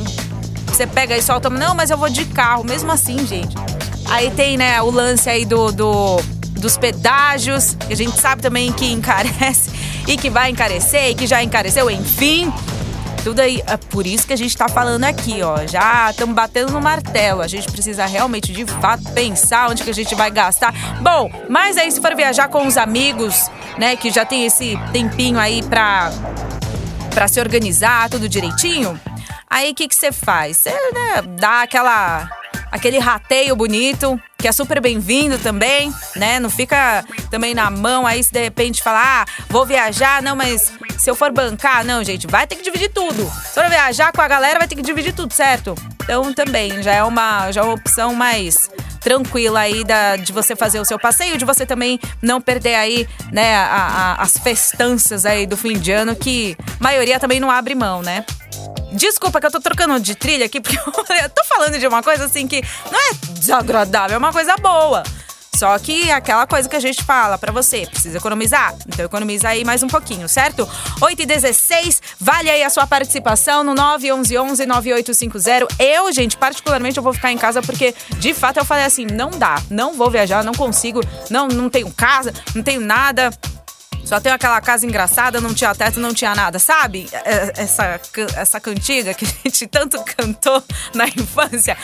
Você 0.75 0.89
pega 0.89 1.17
e 1.17 1.23
solta, 1.23 1.49
não, 1.49 1.73
mas 1.73 1.89
eu 1.89 1.97
vou 1.97 2.11
de 2.11 2.25
carro, 2.25 2.65
mesmo 2.65 2.91
assim, 2.91 3.25
gente. 3.25 3.55
Aí 4.11 4.29
tem, 4.33 4.57
né, 4.57 4.83
o 4.83 4.91
lance 4.91 5.31
aí 5.31 5.45
do, 5.45 5.71
do 5.71 6.17
dos 6.59 6.77
pedágios, 6.77 7.77
que 7.87 7.93
a 7.93 7.97
gente 7.97 8.19
sabe 8.21 8.43
também 8.43 8.73
que 8.73 8.91
encarece 8.91 9.71
e 10.09 10.17
que 10.17 10.29
vai 10.29 10.51
encarecer 10.51 11.11
e 11.11 11.15
que 11.15 11.29
já 11.29 11.41
encareceu, 11.45 11.89
enfim. 11.89 12.53
Tudo 13.23 13.39
aí, 13.39 13.63
é 13.69 13.77
por 13.77 14.05
isso 14.05 14.27
que 14.27 14.33
a 14.33 14.37
gente 14.37 14.57
tá 14.57 14.69
falando 14.69 15.05
aqui, 15.05 15.43
ó. 15.43 15.65
Já 15.65 16.11
estamos 16.11 16.35
batendo 16.35 16.73
no 16.73 16.81
martelo. 16.81 17.41
A 17.41 17.47
gente 17.47 17.71
precisa 17.71 18.05
realmente, 18.05 18.53
de 18.53 18.67
fato, 18.67 19.05
pensar 19.13 19.71
onde 19.71 19.85
que 19.85 19.91
a 19.91 19.95
gente 19.95 20.13
vai 20.17 20.29
gastar. 20.29 20.75
Bom, 21.01 21.31
mas 21.49 21.77
aí 21.77 21.89
se 21.93 22.01
for 22.01 22.17
viajar 22.17 22.49
com 22.49 22.67
os 22.67 22.77
amigos, 22.77 23.49
né, 23.79 23.95
que 23.95 24.11
já 24.11 24.25
tem 24.25 24.45
esse 24.45 24.77
tempinho 24.93 25.39
aí 25.39 25.63
pra, 25.63 26.11
pra 27.11 27.29
se 27.29 27.39
organizar, 27.39 28.11
tudo 28.11 28.29
direitinho, 28.29 28.99
Aí 29.55 29.71
o 29.71 29.75
que 29.77 29.87
você 29.89 30.11
faz? 30.11 30.57
Você 30.57 30.71
né, 30.71 31.23
dá 31.39 31.63
aquela 31.63 32.29
aquele 32.73 32.99
rateio 32.99 33.55
bonito, 33.55 34.21
que 34.37 34.49
é 34.49 34.53
super 34.53 34.81
bem-vindo 34.81 35.39
também, 35.39 35.95
né? 36.17 36.41
Não 36.41 36.51
fica 36.51 37.05
também 37.31 37.55
na 37.55 37.71
mão 37.71 38.05
aí 38.05 38.21
se 38.25 38.33
de 38.33 38.43
repente 38.43 38.83
falar, 38.83 39.23
ah, 39.23 39.45
vou 39.49 39.65
viajar, 39.65 40.21
não, 40.21 40.35
mas 40.35 40.73
se 40.99 41.09
eu 41.09 41.15
for 41.15 41.31
bancar, 41.31 41.85
não, 41.85 42.03
gente, 42.03 42.27
vai 42.27 42.49
ter 42.49 42.57
que 42.57 42.63
dividir 42.63 42.91
tudo. 42.93 43.31
Se 43.45 43.55
for 43.55 43.69
viajar 43.69 44.11
com 44.11 44.21
a 44.21 44.27
galera, 44.27 44.59
vai 44.59 44.67
ter 44.67 44.75
que 44.75 44.83
dividir 44.83 45.15
tudo, 45.15 45.33
certo? 45.33 45.77
Então 46.05 46.33
também 46.35 46.83
já 46.83 46.93
é 46.93 47.03
uma, 47.03 47.51
já 47.51 47.63
é 47.63 47.65
uma 47.65 47.73
opção 47.73 48.15
mais 48.15 48.71
tranquila 49.01 49.61
aí 49.61 49.85
da, 49.85 50.17
de 50.17 50.33
você 50.33 50.55
fazer 50.55 50.81
o 50.81 50.85
seu 50.85 50.99
passeio, 50.99 51.37
de 51.37 51.45
você 51.45 51.67
também 51.67 51.99
não 52.23 52.41
perder 52.41 52.75
aí, 52.75 53.09
né, 53.33 53.57
a, 53.57 54.17
a, 54.17 54.23
as 54.23 54.37
festanças 54.39 55.27
aí 55.27 55.47
do 55.47 55.57
fim 55.57 55.79
de 55.79 55.93
ano, 55.93 56.15
que 56.15 56.57
maioria 56.79 57.19
também 57.19 57.41
não 57.41 57.51
abre 57.51 57.75
mão, 57.75 58.03
né? 58.03 58.25
Desculpa 58.93 59.41
que 59.41 59.47
eu 59.47 59.51
tô 59.51 59.61
trocando 59.61 59.99
de 59.99 60.15
trilha 60.15 60.47
aqui, 60.47 60.61
porque 60.61 60.77
eu 60.79 61.31
tô 61.31 61.45
falando 61.45 61.79
de 61.79 61.87
uma 61.87 62.03
coisa 62.03 62.27
assim 62.27 62.47
que 62.47 62.63
não 62.91 62.99
é 62.99 63.15
desagradável, 63.39 64.15
é 64.15 64.19
uma 64.19 64.33
coisa 64.33 64.57
boa. 64.57 65.03
Só 65.55 65.79
que 65.79 66.11
aquela 66.11 66.47
coisa 66.47 66.69
que 66.69 66.77
a 66.77 66.81
gente 66.81 67.03
fala 67.03 67.39
para 67.39 67.53
você, 67.53 67.87
precisa 67.87 68.19
economizar. 68.19 68.75
Então 68.89 69.05
economiza 69.05 69.49
aí 69.49 69.65
mais 69.65 69.83
um 69.83 69.89
pouquinho, 69.89 70.29
certo? 70.29 70.69
8 71.01 71.23
e 71.23 71.27
16, 71.27 72.03
vale 72.19 72.51
aí 72.51 72.63
a 72.63 72.71
sua 72.71 72.87
participação 72.87 73.63
no 73.63 73.75
911 73.75 74.67
9850. 74.67 75.69
Eu, 75.79 76.13
gente, 76.13 76.37
particularmente 76.37 76.97
eu 76.97 77.03
vou 77.03 77.13
ficar 77.13 77.33
em 77.33 77.39
casa 77.39 77.63
porque 77.63 77.95
de 78.19 78.35
fato 78.35 78.59
eu 78.59 78.65
falei 78.65 78.85
assim, 78.85 79.07
não 79.07 79.31
dá, 79.31 79.63
não 79.71 79.95
vou 79.95 80.11
viajar, 80.11 80.43
não 80.43 80.53
consigo, 80.53 81.01
não 81.31 81.49
não 81.49 81.71
tenho 81.71 81.91
casa, 81.93 82.33
não 82.55 82.63
tenho 82.63 82.81
nada. 82.81 83.31
Só 84.05 84.21
tem 84.21 84.33
aquela 84.33 84.61
casa 84.61 84.87
engraçada, 84.87 85.41
não 85.41 85.55
tinha 85.55 85.75
teto, 85.75 85.99
não 85.99 86.13
tinha 86.13 86.35
nada, 86.35 86.59
sabe? 86.59 87.09
É, 87.13 87.53
essa, 87.57 88.01
essa 88.37 88.61
cantiga 88.61 89.15
que 89.15 89.25
a 89.25 89.29
gente 89.49 89.67
tanto 89.67 90.03
cantou 90.05 90.63
na 90.95 91.07
infância. 91.09 91.77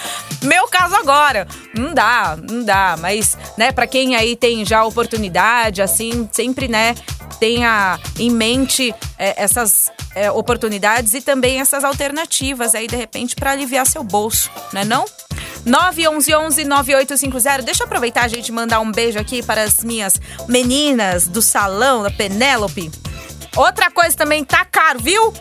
Meu 0.43 0.69
caso 0.69 0.95
agora, 0.97 1.47
não 1.75 1.95
dá, 1.95 2.37
não 2.37 2.65
dá. 2.65 2.97
Mas, 2.99 3.37
né, 3.57 3.73
pra 3.73 3.87
quem 3.87 4.15
aí 4.17 4.37
tem 4.37 4.65
já 4.65 4.85
oportunidade, 4.85 5.81
assim, 5.81 6.29
sempre, 6.31 6.69
né, 6.69 6.95
tenha 7.39 7.99
em 8.19 8.31
mente 8.31 8.95
é, 9.19 9.43
essas 9.43 9.91
é, 10.15 10.31
oportunidades 10.31 11.15
e 11.15 11.23
também 11.23 11.61
essas 11.61 11.85
alternativas 11.85 12.75
aí, 12.75 12.87
de 12.87 12.97
repente, 12.97 13.35
para 13.35 13.53
aliviar 13.53 13.87
seu 13.87 14.05
bolso, 14.05 14.51
né 14.73 14.85
não? 14.85 15.05
911-9850. 15.67 17.63
Deixa 17.63 17.83
eu 17.83 17.87
aproveitar, 17.87 18.29
gente, 18.29 18.51
mandar 18.53 18.81
um 18.81 18.91
beijo 18.91 19.19
aqui 19.19 19.43
para 19.43 19.63
as 19.63 19.83
minhas 19.85 20.21
meninas 20.49 21.27
do 21.29 21.43
salão, 21.43 22.03
da 22.03 22.11
Penélope. 22.11 22.91
Outra 23.57 23.91
coisa 23.91 24.17
também, 24.17 24.45
tá 24.45 24.65
caro, 24.65 25.01
viu? 25.01 25.35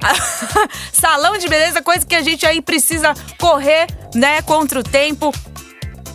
salão 0.92 1.38
de 1.38 1.48
beleza, 1.48 1.82
coisa 1.82 2.04
que 2.04 2.14
a 2.14 2.22
gente 2.22 2.46
aí 2.46 2.60
precisa 2.60 3.14
correr, 3.38 3.86
né, 4.14 4.42
contra 4.42 4.78
o 4.80 4.82
tempo. 4.82 5.32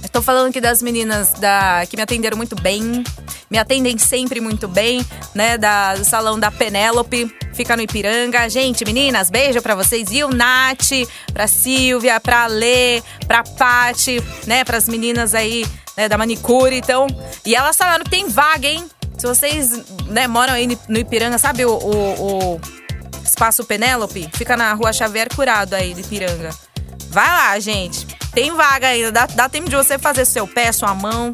Estou 0.03 0.21
falando 0.21 0.49
aqui 0.49 0.59
das 0.59 0.81
meninas 0.81 1.33
da 1.33 1.85
que 1.89 1.95
me 1.95 2.03
atenderam 2.03 2.37
muito 2.37 2.55
bem, 2.55 3.03
me 3.49 3.57
atendem 3.57 3.97
sempre 3.97 4.41
muito 4.41 4.67
bem, 4.67 5.05
né, 5.33 5.57
da, 5.57 5.95
do 5.95 6.03
salão 6.03 6.39
da 6.39 6.51
Penélope 6.51 7.33
fica 7.53 7.75
no 7.75 7.83
Ipiranga. 7.83 8.49
Gente, 8.49 8.83
meninas, 8.85 9.29
beijo 9.29 9.61
para 9.61 9.75
vocês, 9.75 10.09
viu? 10.09 10.29
Nath, 10.29 10.91
pra 11.33 11.47
Silvia, 11.47 12.19
pra 12.19 12.47
Lê, 12.47 13.01
pra 13.27 13.43
Pati, 13.43 14.21
né? 14.47 14.63
Pras 14.63 14.87
meninas 14.87 15.35
aí 15.35 15.65
né, 15.95 16.09
da 16.09 16.17
manicure, 16.17 16.75
então. 16.75 17.07
E 17.45 17.55
elas 17.55 17.75
falaram 17.75 18.03
que 18.03 18.09
tem 18.09 18.27
vaga, 18.27 18.67
hein? 18.67 18.85
Se 19.17 19.27
vocês 19.27 19.71
né, 20.07 20.27
moram 20.27 20.53
aí 20.53 20.67
no 20.87 20.97
Ipiranga, 20.97 21.37
sabe 21.37 21.65
o, 21.65 21.73
o, 21.73 22.55
o 22.55 22.61
Espaço 23.23 23.63
Penélope? 23.63 24.29
Fica 24.33 24.57
na 24.57 24.73
rua 24.73 24.91
Xavier 24.91 25.27
Curado 25.35 25.75
aí, 25.75 25.93
de 25.93 26.01
Ipiranga. 26.01 26.49
Vai 27.09 27.27
lá, 27.27 27.59
gente. 27.59 28.07
Tem 28.33 28.51
vaga 28.55 28.87
ainda, 28.87 29.11
dá, 29.11 29.25
dá 29.25 29.49
tempo 29.49 29.69
de 29.69 29.75
você 29.75 29.99
fazer 29.99 30.25
seu 30.25 30.47
pé, 30.47 30.71
sua 30.71 30.93
mão. 30.93 31.33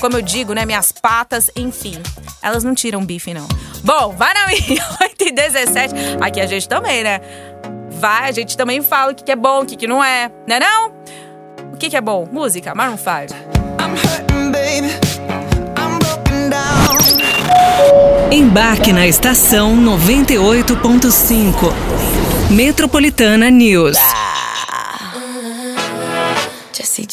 Como 0.00 0.16
eu 0.16 0.22
digo, 0.22 0.52
né? 0.52 0.66
Minhas 0.66 0.90
patas, 0.90 1.50
enfim. 1.54 2.02
Elas 2.42 2.64
não 2.64 2.74
tiram 2.74 3.04
bife, 3.04 3.32
não. 3.32 3.46
Bom, 3.82 4.14
vai 4.16 4.34
na 4.34 4.46
minha 4.48 4.84
8 5.00 5.24
e 5.28 5.32
17. 5.32 5.94
Aqui 6.20 6.40
a 6.40 6.46
gente 6.46 6.68
também, 6.68 7.04
né? 7.04 7.20
Vai, 7.90 8.28
a 8.28 8.32
gente 8.32 8.56
também 8.56 8.82
fala 8.82 9.12
o 9.12 9.14
que, 9.14 9.30
é 9.30 9.36
bom, 9.36 9.62
o 9.62 9.66
que, 9.66 9.76
que 9.76 9.86
não 9.86 10.02
é. 10.02 10.30
Né 10.46 10.58
não? 10.58 10.92
O 11.72 11.76
que, 11.76 11.88
que 11.88 11.96
é 11.96 12.00
bom? 12.00 12.28
Música, 12.30 12.74
Maroon 12.74 12.96
5. 12.98 13.34
Embarque 18.32 18.92
na 18.92 19.06
estação 19.06 19.76
98.5. 19.76 21.72
Metropolitana 22.50 23.50
News. 23.50 23.96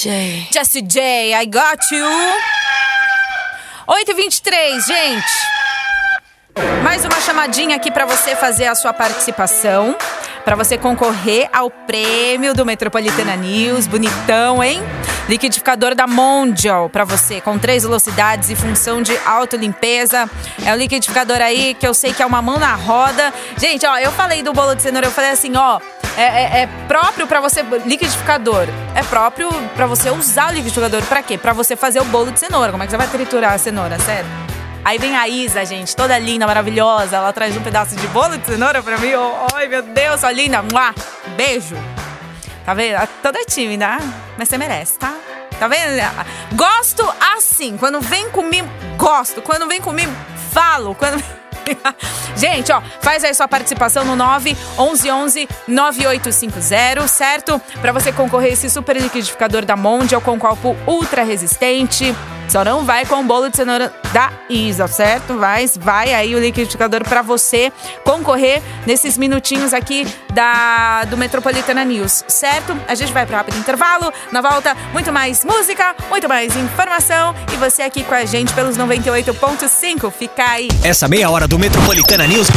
J. 0.01 0.47
Jessie 0.51 0.81
J, 0.81 1.35
I 1.35 1.45
got 1.45 1.79
you. 1.91 2.03
8h23, 3.87 4.83
gente. 4.83 6.81
Mais 6.83 7.05
uma 7.05 7.21
chamadinha 7.21 7.75
aqui 7.75 7.91
para 7.91 8.07
você 8.07 8.35
fazer 8.35 8.65
a 8.65 8.73
sua 8.73 8.93
participação, 8.93 9.95
para 10.43 10.55
você 10.55 10.75
concorrer 10.75 11.47
ao 11.53 11.69
prêmio 11.69 12.55
do 12.55 12.65
Metropolitana 12.65 13.35
News, 13.35 13.85
bonitão, 13.85 14.63
hein? 14.63 14.81
Liquidificador 15.29 15.93
da 15.93 16.07
Mondial 16.07 16.89
para 16.89 17.05
você, 17.05 17.39
com 17.39 17.59
três 17.59 17.83
velocidades 17.83 18.49
e 18.49 18.55
função 18.55 19.03
de 19.03 19.15
autolimpeza. 19.23 20.27
É 20.65 20.73
um 20.73 20.77
liquidificador 20.77 21.39
aí 21.39 21.75
que 21.75 21.87
eu 21.87 21.93
sei 21.93 22.11
que 22.11 22.23
é 22.23 22.25
uma 22.25 22.41
mão 22.41 22.57
na 22.57 22.73
roda. 22.73 23.31
Gente, 23.55 23.85
ó, 23.85 23.99
eu 23.99 24.11
falei 24.11 24.41
do 24.41 24.51
bolo 24.51 24.73
de 24.73 24.81
cenoura, 24.81 25.05
eu 25.05 25.11
falei 25.11 25.29
assim, 25.29 25.55
ó, 25.55 25.79
é, 26.17 26.21
é, 26.21 26.61
é 26.61 26.69
próprio 26.87 27.27
para 27.27 27.39
você 27.39 27.61
liquidificador. 27.85 28.67
É 28.95 29.03
próprio 29.03 29.49
para 29.75 29.85
você 29.85 30.09
usar 30.09 30.49
o 30.49 30.53
liquidificador 30.53 31.03
para 31.03 31.23
quê? 31.23 31.37
Para 31.37 31.53
você 31.53 31.75
fazer 31.75 31.99
o 31.99 32.05
bolo 32.05 32.31
de 32.31 32.39
cenoura. 32.39 32.71
Como 32.71 32.83
é 32.83 32.85
que 32.85 32.91
você 32.91 32.97
vai 32.97 33.07
triturar 33.07 33.53
a 33.53 33.57
cenoura, 33.57 33.97
sério? 33.99 34.29
Aí 34.83 34.97
vem 34.97 35.15
a 35.15 35.27
Isa, 35.27 35.63
gente, 35.63 35.95
toda 35.95 36.17
linda, 36.17 36.47
maravilhosa. 36.47 37.17
Ela 37.17 37.31
traz 37.31 37.55
um 37.55 37.61
pedaço 37.61 37.95
de 37.95 38.07
bolo 38.07 38.37
de 38.37 38.45
cenoura 38.45 38.81
pra 38.81 38.97
mim. 38.97 39.13
Oh, 39.13 39.47
ai, 39.55 39.67
meu 39.67 39.83
Deus, 39.83 40.19
sua 40.19 40.31
linda. 40.31 40.61
Mua, 40.61 40.93
beijo. 41.35 41.75
Tá 42.65 42.73
vendo? 42.73 43.07
Toda 43.21 43.43
tímida, 43.45 43.97
mas 44.37 44.49
você 44.49 44.57
merece, 44.57 44.97
tá? 44.97 45.13
Tá 45.59 45.67
vendo? 45.67 46.01
Gosto 46.55 47.07
assim. 47.35 47.77
Quando 47.77 48.01
vem 48.01 48.29
comigo, 48.31 48.67
gosto. 48.97 49.41
Quando 49.41 49.67
vem 49.67 49.79
comigo, 49.79 50.11
falo. 50.51 50.95
Quando. 50.95 51.23
Gente, 52.35 52.71
ó, 52.71 52.81
faz 53.01 53.23
aí 53.23 53.33
sua 53.33 53.47
participação 53.47 54.05
no 54.05 54.15
911 54.15 55.47
9850, 55.67 57.07
certo? 57.07 57.61
Para 57.81 57.91
você 57.91 58.11
concorrer 58.11 58.53
esse 58.53 58.69
super 58.69 58.97
liquidificador 58.97 59.65
da 59.65 59.75
Mondial 59.75 60.21
com 60.21 60.39
copo 60.39 60.75
ultra 60.87 61.23
resistente. 61.23 62.15
Só 62.51 62.65
não 62.65 62.83
vai 62.83 63.05
com 63.05 63.15
o 63.21 63.23
bolo 63.23 63.49
de 63.49 63.55
cenoura 63.55 63.93
da 64.11 64.29
Isa, 64.49 64.85
certo? 64.85 65.37
Vai, 65.37 65.65
vai 65.79 66.13
aí 66.13 66.35
o 66.35 66.39
liquidificador 66.39 67.01
para 67.01 67.21
você 67.21 67.71
concorrer 68.03 68.61
nesses 68.85 69.17
minutinhos 69.17 69.73
aqui 69.73 70.05
da 70.33 71.05
do 71.05 71.15
Metropolitana 71.15 71.85
News, 71.85 72.25
certo? 72.27 72.77
A 72.89 72.95
gente 72.95 73.13
vai 73.13 73.25
para 73.25 73.37
rápido 73.37 73.57
intervalo. 73.57 74.11
Na 74.33 74.41
volta, 74.41 74.75
muito 74.91 75.13
mais 75.13 75.45
música, 75.45 75.95
muito 76.09 76.27
mais 76.27 76.53
informação 76.57 77.33
e 77.53 77.55
você 77.55 77.83
aqui 77.83 78.03
com 78.03 78.13
a 78.13 78.25
gente 78.25 78.53
pelos 78.53 78.77
98.5. 78.77 80.11
Fica 80.11 80.43
aí. 80.43 80.67
Essa 80.83 81.07
meia 81.07 81.29
hora 81.29 81.47
do 81.47 81.50
Metropolitana 81.57 82.25
News. 82.27 82.47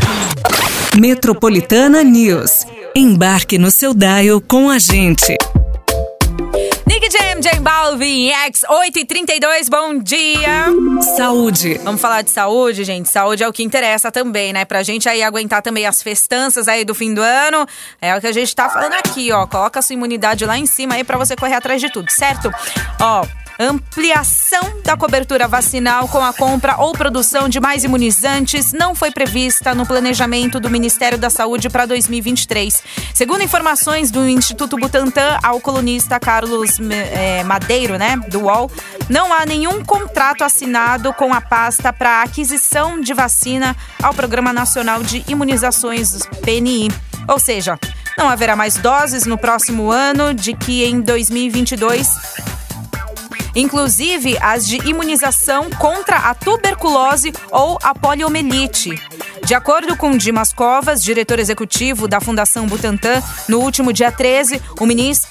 Metropolitana 0.98 2.02
News. 2.02 2.66
Embarque 2.94 3.58
no 3.58 3.70
seu 3.70 3.92
dial 3.92 4.40
com 4.40 4.70
a 4.70 4.78
gente. 4.78 5.36
Nick 6.86 7.08
Jam, 7.10 7.42
Jam 7.42 7.62
Balvin, 7.62 8.30
X 8.30 8.64
832, 8.68 9.68
bom 9.68 9.98
dia. 9.98 10.66
Saúde. 11.16 11.80
Vamos 11.82 12.00
falar 12.00 12.22
de 12.22 12.30
saúde, 12.30 12.84
gente. 12.84 13.08
Saúde 13.08 13.42
é 13.42 13.48
o 13.48 13.52
que 13.52 13.62
interessa 13.62 14.12
também, 14.12 14.52
né? 14.52 14.64
Pra 14.64 14.82
gente 14.82 15.08
aí 15.08 15.22
aguentar 15.22 15.62
também 15.62 15.86
as 15.86 16.02
festanças 16.02 16.68
aí 16.68 16.84
do 16.84 16.94
fim 16.94 17.12
do 17.12 17.22
ano. 17.22 17.66
É 18.00 18.14
o 18.16 18.20
que 18.20 18.26
a 18.26 18.32
gente 18.32 18.54
tá 18.54 18.68
falando 18.68 18.94
aqui, 18.94 19.32
ó. 19.32 19.46
Coloca 19.46 19.80
a 19.80 19.82
sua 19.82 19.94
imunidade 19.94 20.44
lá 20.44 20.56
em 20.56 20.66
cima 20.66 20.94
aí 20.94 21.04
pra 21.04 21.18
você 21.18 21.34
correr 21.34 21.54
atrás 21.54 21.80
de 21.80 21.90
tudo, 21.90 22.10
certo? 22.10 22.50
Ó, 23.00 23.26
Ampliação 23.58 24.82
da 24.82 24.96
cobertura 24.96 25.46
vacinal 25.46 26.08
com 26.08 26.18
a 26.18 26.32
compra 26.32 26.76
ou 26.78 26.92
produção 26.92 27.48
de 27.48 27.60
mais 27.60 27.84
imunizantes 27.84 28.72
não 28.72 28.96
foi 28.96 29.12
prevista 29.12 29.74
no 29.76 29.86
planejamento 29.86 30.58
do 30.58 30.68
Ministério 30.68 31.16
da 31.16 31.30
Saúde 31.30 31.70
para 31.70 31.86
2023. 31.86 32.82
Segundo 33.14 33.44
informações 33.44 34.10
do 34.10 34.28
Instituto 34.28 34.76
Butantan 34.76 35.38
ao 35.40 35.60
colunista 35.60 36.18
Carlos 36.18 36.80
é, 36.90 37.44
Madeiro, 37.44 37.96
né, 37.96 38.16
do 38.28 38.40
UOL, 38.40 38.68
não 39.08 39.32
há 39.32 39.46
nenhum 39.46 39.84
contrato 39.84 40.42
assinado 40.42 41.12
com 41.12 41.32
a 41.32 41.40
pasta 41.40 41.92
para 41.92 42.22
aquisição 42.22 43.00
de 43.00 43.14
vacina 43.14 43.76
ao 44.02 44.12
Programa 44.12 44.52
Nacional 44.52 45.00
de 45.02 45.24
Imunizações 45.28 46.26
PNI. 46.44 46.90
Ou 47.28 47.38
seja, 47.38 47.78
não 48.18 48.28
haverá 48.28 48.56
mais 48.56 48.74
doses 48.74 49.26
no 49.26 49.38
próximo 49.38 49.92
ano 49.92 50.34
de 50.34 50.54
que 50.54 50.84
em 50.84 51.00
2022 51.00 52.54
inclusive 53.54 54.36
as 54.40 54.66
de 54.66 54.76
imunização 54.88 55.70
contra 55.70 56.16
a 56.16 56.34
tuberculose 56.34 57.32
ou 57.50 57.78
a 57.82 57.94
poliomielite. 57.94 58.90
De 59.44 59.52
acordo 59.52 59.94
com 59.94 60.16
Dimas 60.16 60.54
Covas, 60.54 61.04
diretor 61.04 61.38
executivo 61.38 62.08
da 62.08 62.18
Fundação 62.18 62.66
Butantan, 62.66 63.22
no 63.46 63.60
último 63.60 63.92
dia 63.92 64.10
13, 64.10 64.58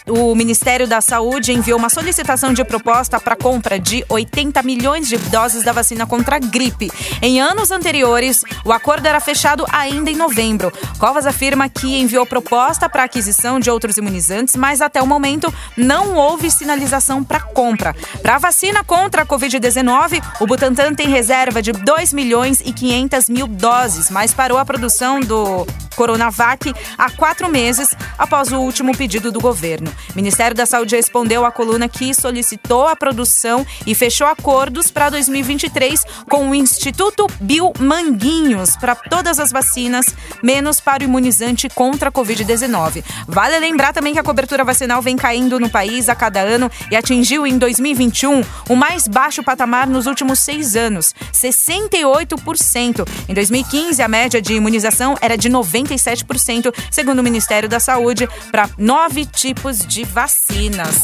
o, 0.07 0.35
Ministério 0.35 0.87
da 0.87 1.01
Saúde 1.01 1.51
enviou 1.51 1.79
uma 1.79 1.89
solicitação 1.89 2.53
de 2.53 2.63
proposta 2.63 3.19
para 3.19 3.35
compra 3.35 3.79
de 3.79 4.05
80 4.07 4.61
milhões 4.61 5.07
de 5.07 5.17
doses 5.17 5.63
da 5.63 5.71
vacina 5.71 6.05
contra 6.05 6.35
a 6.35 6.39
gripe. 6.39 6.91
Em 7.23 7.41
anos 7.41 7.71
anteriores, 7.71 8.43
o 8.63 8.71
acordo 8.71 9.07
era 9.07 9.19
fechado 9.19 9.65
ainda 9.71 10.11
em 10.11 10.15
novembro. 10.15 10.71
Covas 10.99 11.25
afirma 11.25 11.67
que 11.67 11.99
enviou 11.99 12.23
proposta 12.23 12.87
para 12.87 13.05
aquisição 13.05 13.59
de 13.59 13.71
outros 13.71 13.97
imunizantes, 13.97 14.55
mas 14.55 14.79
até 14.79 15.01
o 15.01 15.07
momento 15.07 15.51
não 15.75 16.13
houve 16.13 16.51
sinalização 16.51 17.23
para 17.23 17.39
compra. 17.39 17.95
Para 18.21 18.35
a 18.35 18.39
vacina 18.39 18.83
contra 18.83 19.23
a 19.23 19.25
Covid-19, 19.25 20.21
o 20.39 20.45
Butantan 20.45 20.93
tem 20.93 21.09
reserva 21.09 21.63
de 21.63 21.71
2 21.71 22.13
milhões 22.13 22.61
e 22.63 22.71
500 22.71 23.27
mil 23.27 23.47
doses 23.47 24.02
mas 24.09 24.33
parou 24.33 24.57
a 24.57 24.65
produção 24.65 25.19
do 25.19 25.65
Coronavac 25.95 26.73
há 26.97 27.09
quatro 27.11 27.49
meses 27.49 27.95
após 28.17 28.51
o 28.51 28.59
último 28.59 28.95
pedido 28.95 29.31
do 29.31 29.39
governo. 29.39 29.93
O 30.11 30.15
Ministério 30.15 30.55
da 30.55 30.65
Saúde 30.65 30.95
respondeu 30.95 31.45
à 31.45 31.51
coluna 31.51 31.87
que 31.87 32.13
solicitou 32.13 32.87
a 32.87 32.95
produção 32.95 33.65
e 33.85 33.93
fechou 33.95 34.27
acordos 34.27 34.91
para 34.91 35.09
2023 35.09 36.03
com 36.29 36.49
o 36.49 36.55
Instituto 36.55 37.27
Bill 37.39 37.73
Manguinhos 37.79 38.75
para 38.75 38.95
todas 38.95 39.39
as 39.39 39.51
vacinas, 39.51 40.05
menos 40.41 40.79
para 40.79 41.03
o 41.03 41.05
imunizante 41.05 41.69
contra 41.69 42.09
a 42.09 42.11
Covid-19. 42.11 43.03
Vale 43.27 43.59
lembrar 43.59 43.93
também 43.93 44.13
que 44.13 44.19
a 44.19 44.23
cobertura 44.23 44.63
vacinal 44.63 45.01
vem 45.01 45.15
caindo 45.15 45.59
no 45.59 45.69
país 45.69 46.09
a 46.09 46.15
cada 46.15 46.39
ano 46.39 46.71
e 46.91 46.95
atingiu 46.95 47.45
em 47.45 47.57
2021 47.57 48.43
o 48.69 48.75
mais 48.75 49.07
baixo 49.07 49.43
patamar 49.43 49.87
nos 49.87 50.07
últimos 50.07 50.39
seis 50.39 50.75
anos, 50.75 51.13
68%. 51.33 53.07
Em 53.29 53.33
2015, 53.33 53.92
a 54.01 54.07
média 54.07 54.41
de 54.41 54.53
imunização 54.53 55.15
era 55.21 55.37
de 55.37 55.49
97%, 55.49 56.73
segundo 56.89 57.19
o 57.19 57.23
Ministério 57.23 57.67
da 57.69 57.79
Saúde, 57.79 58.27
para 58.51 58.69
nove 58.77 59.25
tipos 59.25 59.79
de 59.79 60.03
vacinas. 60.03 61.01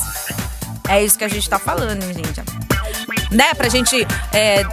É 0.88 1.04
isso 1.04 1.18
que 1.18 1.24
a 1.24 1.28
gente 1.28 1.44
está 1.44 1.60
falando, 1.60 2.02
gente. 2.02 2.42
Né? 3.32 3.54
Pra 3.54 3.70
gente 3.70 4.08
é, 4.34 4.64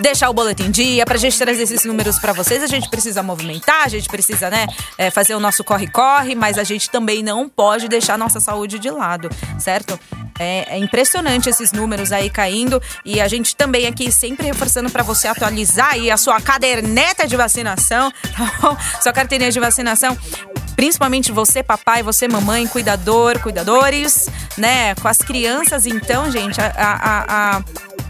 deixar 0.00 0.30
o 0.30 0.32
boletim 0.32 0.70
dia, 0.70 1.04
pra 1.04 1.16
gente 1.16 1.38
trazer 1.38 1.62
esses 1.62 1.84
números 1.84 2.18
para 2.18 2.32
vocês, 2.32 2.62
a 2.62 2.66
gente 2.66 2.88
precisa 2.88 3.22
movimentar, 3.22 3.84
a 3.84 3.88
gente 3.88 4.08
precisa, 4.08 4.50
né, 4.50 4.66
é, 4.98 5.10
fazer 5.10 5.34
o 5.34 5.40
nosso 5.40 5.62
corre-corre, 5.64 6.34
mas 6.34 6.58
a 6.58 6.64
gente 6.64 6.90
também 6.90 7.22
não 7.22 7.48
pode 7.48 7.88
deixar 7.88 8.18
nossa 8.18 8.40
saúde 8.40 8.78
de 8.78 8.90
lado, 8.90 9.28
certo? 9.58 9.98
É, 10.38 10.76
é, 10.76 10.78
impressionante 10.78 11.48
esses 11.48 11.70
números 11.72 12.10
aí 12.10 12.28
caindo 12.28 12.82
e 13.04 13.20
a 13.20 13.28
gente 13.28 13.54
também 13.54 13.86
aqui 13.86 14.10
sempre 14.10 14.46
reforçando 14.46 14.90
para 14.90 15.04
você 15.04 15.28
atualizar 15.28 15.92
aí 15.92 16.10
a 16.10 16.16
sua 16.16 16.40
caderneta 16.40 17.26
de 17.26 17.36
vacinação, 17.36 18.10
tá 18.36 18.52
bom? 18.60 18.76
Sua 19.00 19.12
carteirinha 19.12 19.50
de 19.50 19.60
vacinação 19.60 20.16
principalmente 20.74 21.30
você, 21.30 21.62
papai, 21.62 22.02
você, 22.02 22.26
mamãe, 22.26 22.66
cuidador, 22.66 23.38
cuidadores, 23.38 24.28
né? 24.58 24.94
Com 24.96 25.06
as 25.06 25.18
crianças, 25.18 25.86
então, 25.86 26.30
gente, 26.30 26.60
a, 26.60 26.66
a, 26.76 27.56
a 27.58 27.62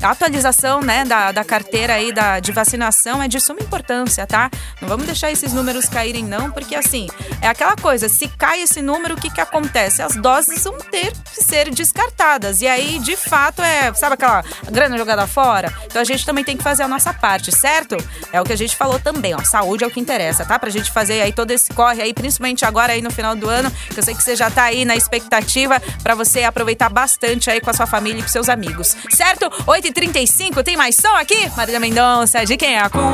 a 0.03 0.11
atualização 0.11 0.81
né, 0.81 1.05
da, 1.05 1.33
da 1.33 1.45
carteira 1.45 1.95
aí 1.95 2.13
da, 2.13 2.41
de 2.41 2.53
vacinação 2.53 3.23
é 3.23 3.29
de 3.29 3.41
suma 3.41 3.61
importância, 3.61 4.27
tá? 4.27 4.51
Não 4.81 4.89
vamos 4.89 5.07
deixar 5.07 5.31
esses 5.31 5.53
números 5.53 5.89
caírem, 5.89 6.25
não, 6.25 6.51
porque 6.51 6.75
assim, 6.75 7.09
é 7.41 7.49
aquela 7.49 7.77
coisa, 7.77 8.09
se 8.09 8.29
cai 8.29 8.63
esse 8.63 8.83
número, 8.83 9.15
o 9.15 9.21
que, 9.21 9.31
que 9.31 9.41
acontece? 9.41 10.03
As 10.03 10.15
doses 10.17 10.65
vão 10.65 10.79
ter 10.79 11.13
que 11.13 11.43
ser 11.43 11.71
descartadas. 11.71 12.61
E 12.61 12.67
aí, 12.67 12.99
de 12.99 13.17
fato, 13.17 13.63
é, 13.63 13.93
sabe 13.95 14.15
aquela 14.15 14.45
grana 14.71 14.99
jogada 14.99 15.27
fora? 15.27 15.73
Então 15.87 16.01
a 16.01 16.05
gente 16.05 16.25
também 16.27 16.45
tem 16.45 16.57
que 16.57 16.63
fazer 16.63 16.83
a 16.83 16.89
nossa 16.89 17.13
parte, 17.13 17.51
certo? 17.53 17.97
É 18.33 18.41
o 18.41 18.45
que 18.45 18.53
a 18.53 18.57
gente 18.57 18.77
falou 18.77 18.99
também, 18.99 19.35
ó. 19.35 19.43
Saúde 19.43 19.85
é 19.85 19.87
o 19.87 19.91
que 19.91 20.01
interessa, 20.01 20.45
tá? 20.45 20.59
Pra 20.59 20.71
gente 20.71 20.91
fazer 20.91 21.21
aí 21.23 21.33
todo 21.33 21.51
esse 21.51 21.73
corre 21.73 22.03
aí, 22.03 22.13
principalmente 22.13 22.65
agora 22.65 22.93
aí 22.93 23.03
no 23.03 23.11
final 23.11 23.35
do 23.35 23.49
ano, 23.49 23.71
que 23.71 23.99
eu 23.99 24.03
sei 24.03 24.15
que 24.15 24.23
você 24.23 24.37
já 24.37 24.51
tá 24.51 24.65
aí 24.65 24.85
na 24.85 24.97
expectativa 24.97 25.81
para 26.03 26.15
você 26.15 26.45
aproveitar 26.45 26.89
bastante 26.89 27.51
aí 27.51 27.61
com 27.61 27.71
a 27.71 27.73
sua 27.73 27.87
família 27.87 28.21
e 28.21 28.23
com 28.23 28.29
seus 28.29 28.49
amigos, 28.49 28.97
certo? 29.11 29.51
8 29.67 29.84
8h35, 29.85 30.63
tem 30.63 30.77
mais 30.77 30.97
som 30.97 31.15
aqui? 31.15 31.51
Marília 31.57 31.79
Mendonça, 31.79 32.45
de 32.45 32.57
quem 32.57 32.75
é 32.75 32.79
a 32.79 32.89
culpa? 32.89 33.05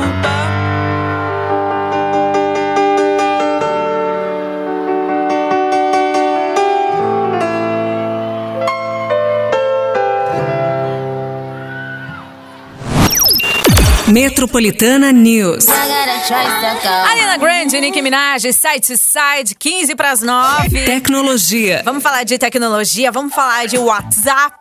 Metropolitana 14.07 15.11
News. 15.11 15.67
Ariana 15.69 17.37
Grande, 17.37 17.79
Nicki 17.79 18.01
Minaj, 18.01 18.43
Side 18.51 18.87
to 18.87 18.97
Side, 18.97 19.55
15 19.55 19.95
para 19.95 20.11
as 20.11 20.21
9. 20.21 20.85
Tecnologia. 20.85 21.81
Vamos 21.83 22.03
falar 22.03 22.23
de 22.23 22.37
tecnologia, 22.37 23.11
vamos 23.11 23.33
falar 23.33 23.67
de 23.67 23.77
WhatsApp. 23.77 24.55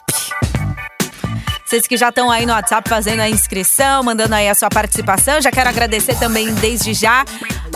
Vocês 1.71 1.87
que 1.87 1.97
já 1.97 2.09
estão 2.09 2.29
aí 2.29 2.45
no 2.45 2.53
WhatsApp 2.53 2.89
fazendo 2.89 3.21
a 3.21 3.29
inscrição, 3.29 4.03
mandando 4.03 4.35
aí 4.35 4.49
a 4.49 4.57
sua 4.57 4.69
participação. 4.69 5.41
Já 5.41 5.53
quero 5.53 5.69
agradecer 5.69 6.19
também 6.19 6.53
desde 6.55 6.93
já 6.93 7.25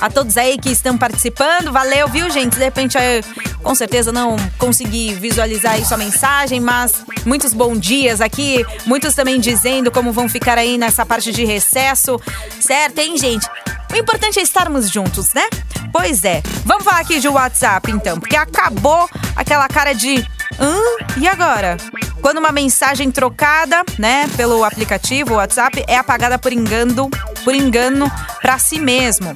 a 0.01 0.11
todos 0.11 0.37
aí 0.37 0.59
que 0.59 0.71
estão 0.71 0.99
participando. 0.99 1.71
Valeu, 1.71 2.09
viu, 2.09 2.29
gente? 2.29 2.55
De 2.55 2.65
repente, 2.65 2.99
eu, 2.99 3.23
com 3.63 3.73
certeza 3.73 4.11
não 4.11 4.35
consegui 4.59 5.15
visualizar 5.15 5.75
aí 5.75 5.85
sua 5.85 5.97
mensagem, 5.97 6.59
mas 6.59 7.05
muitos 7.25 7.55
bons 7.55 7.79
dias 7.79 8.21
aqui. 8.21 8.67
Muitos 8.85 9.15
também 9.15 9.39
dizendo 9.39 9.93
como 9.93 10.13
vão 10.13 10.29
ficar 10.29 10.59
aí 10.59 10.77
nessa 10.77 11.07
parte 11.07 11.31
de 11.31 11.45
recesso. 11.45 12.21
Certo, 12.59 12.99
hein, 12.99 13.17
gente? 13.17 13.49
O 13.95 13.97
importante 13.97 14.41
é 14.41 14.43
estarmos 14.43 14.91
juntos, 14.91 15.33
né? 15.33 15.49
Pois 15.93 16.25
é. 16.25 16.43
Vamos 16.65 16.83
falar 16.83 16.99
aqui 16.99 17.21
de 17.21 17.29
WhatsApp, 17.29 17.93
então, 17.93 18.19
porque 18.19 18.35
acabou 18.35 19.09
aquela 19.37 19.69
cara 19.69 19.93
de. 19.93 20.17
Hã? 20.59 20.77
E 21.17 21.29
agora? 21.29 21.77
Quando 22.21 22.39
uma 22.39 22.51
mensagem 22.51 23.09
trocada, 23.13 23.85
né, 23.97 24.29
pelo 24.37 24.65
aplicativo 24.65 25.35
WhatsApp 25.35 25.85
é 25.87 25.97
apagada 25.97 26.37
por 26.41 26.53
engano, 26.53 27.09
por 27.45 27.55
engano 27.55 28.11
para 28.43 28.59
si 28.59 28.81
mesmo. 28.81 29.33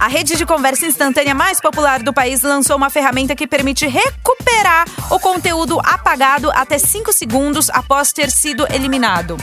A 0.00 0.08
rede 0.08 0.36
de 0.36 0.46
conversa 0.46 0.86
instantânea 0.86 1.34
mais 1.34 1.60
popular 1.60 2.02
do 2.02 2.14
país 2.14 2.40
lançou 2.40 2.76
uma 2.76 2.88
ferramenta 2.88 3.36
que 3.36 3.46
permite 3.46 3.86
recuperar 3.86 4.86
o 5.10 5.20
conteúdo 5.20 5.78
apagado 5.84 6.50
até 6.50 6.78
5 6.78 7.12
segundos 7.12 7.68
após 7.68 8.10
ter 8.10 8.30
sido 8.30 8.66
eliminado. 8.72 9.36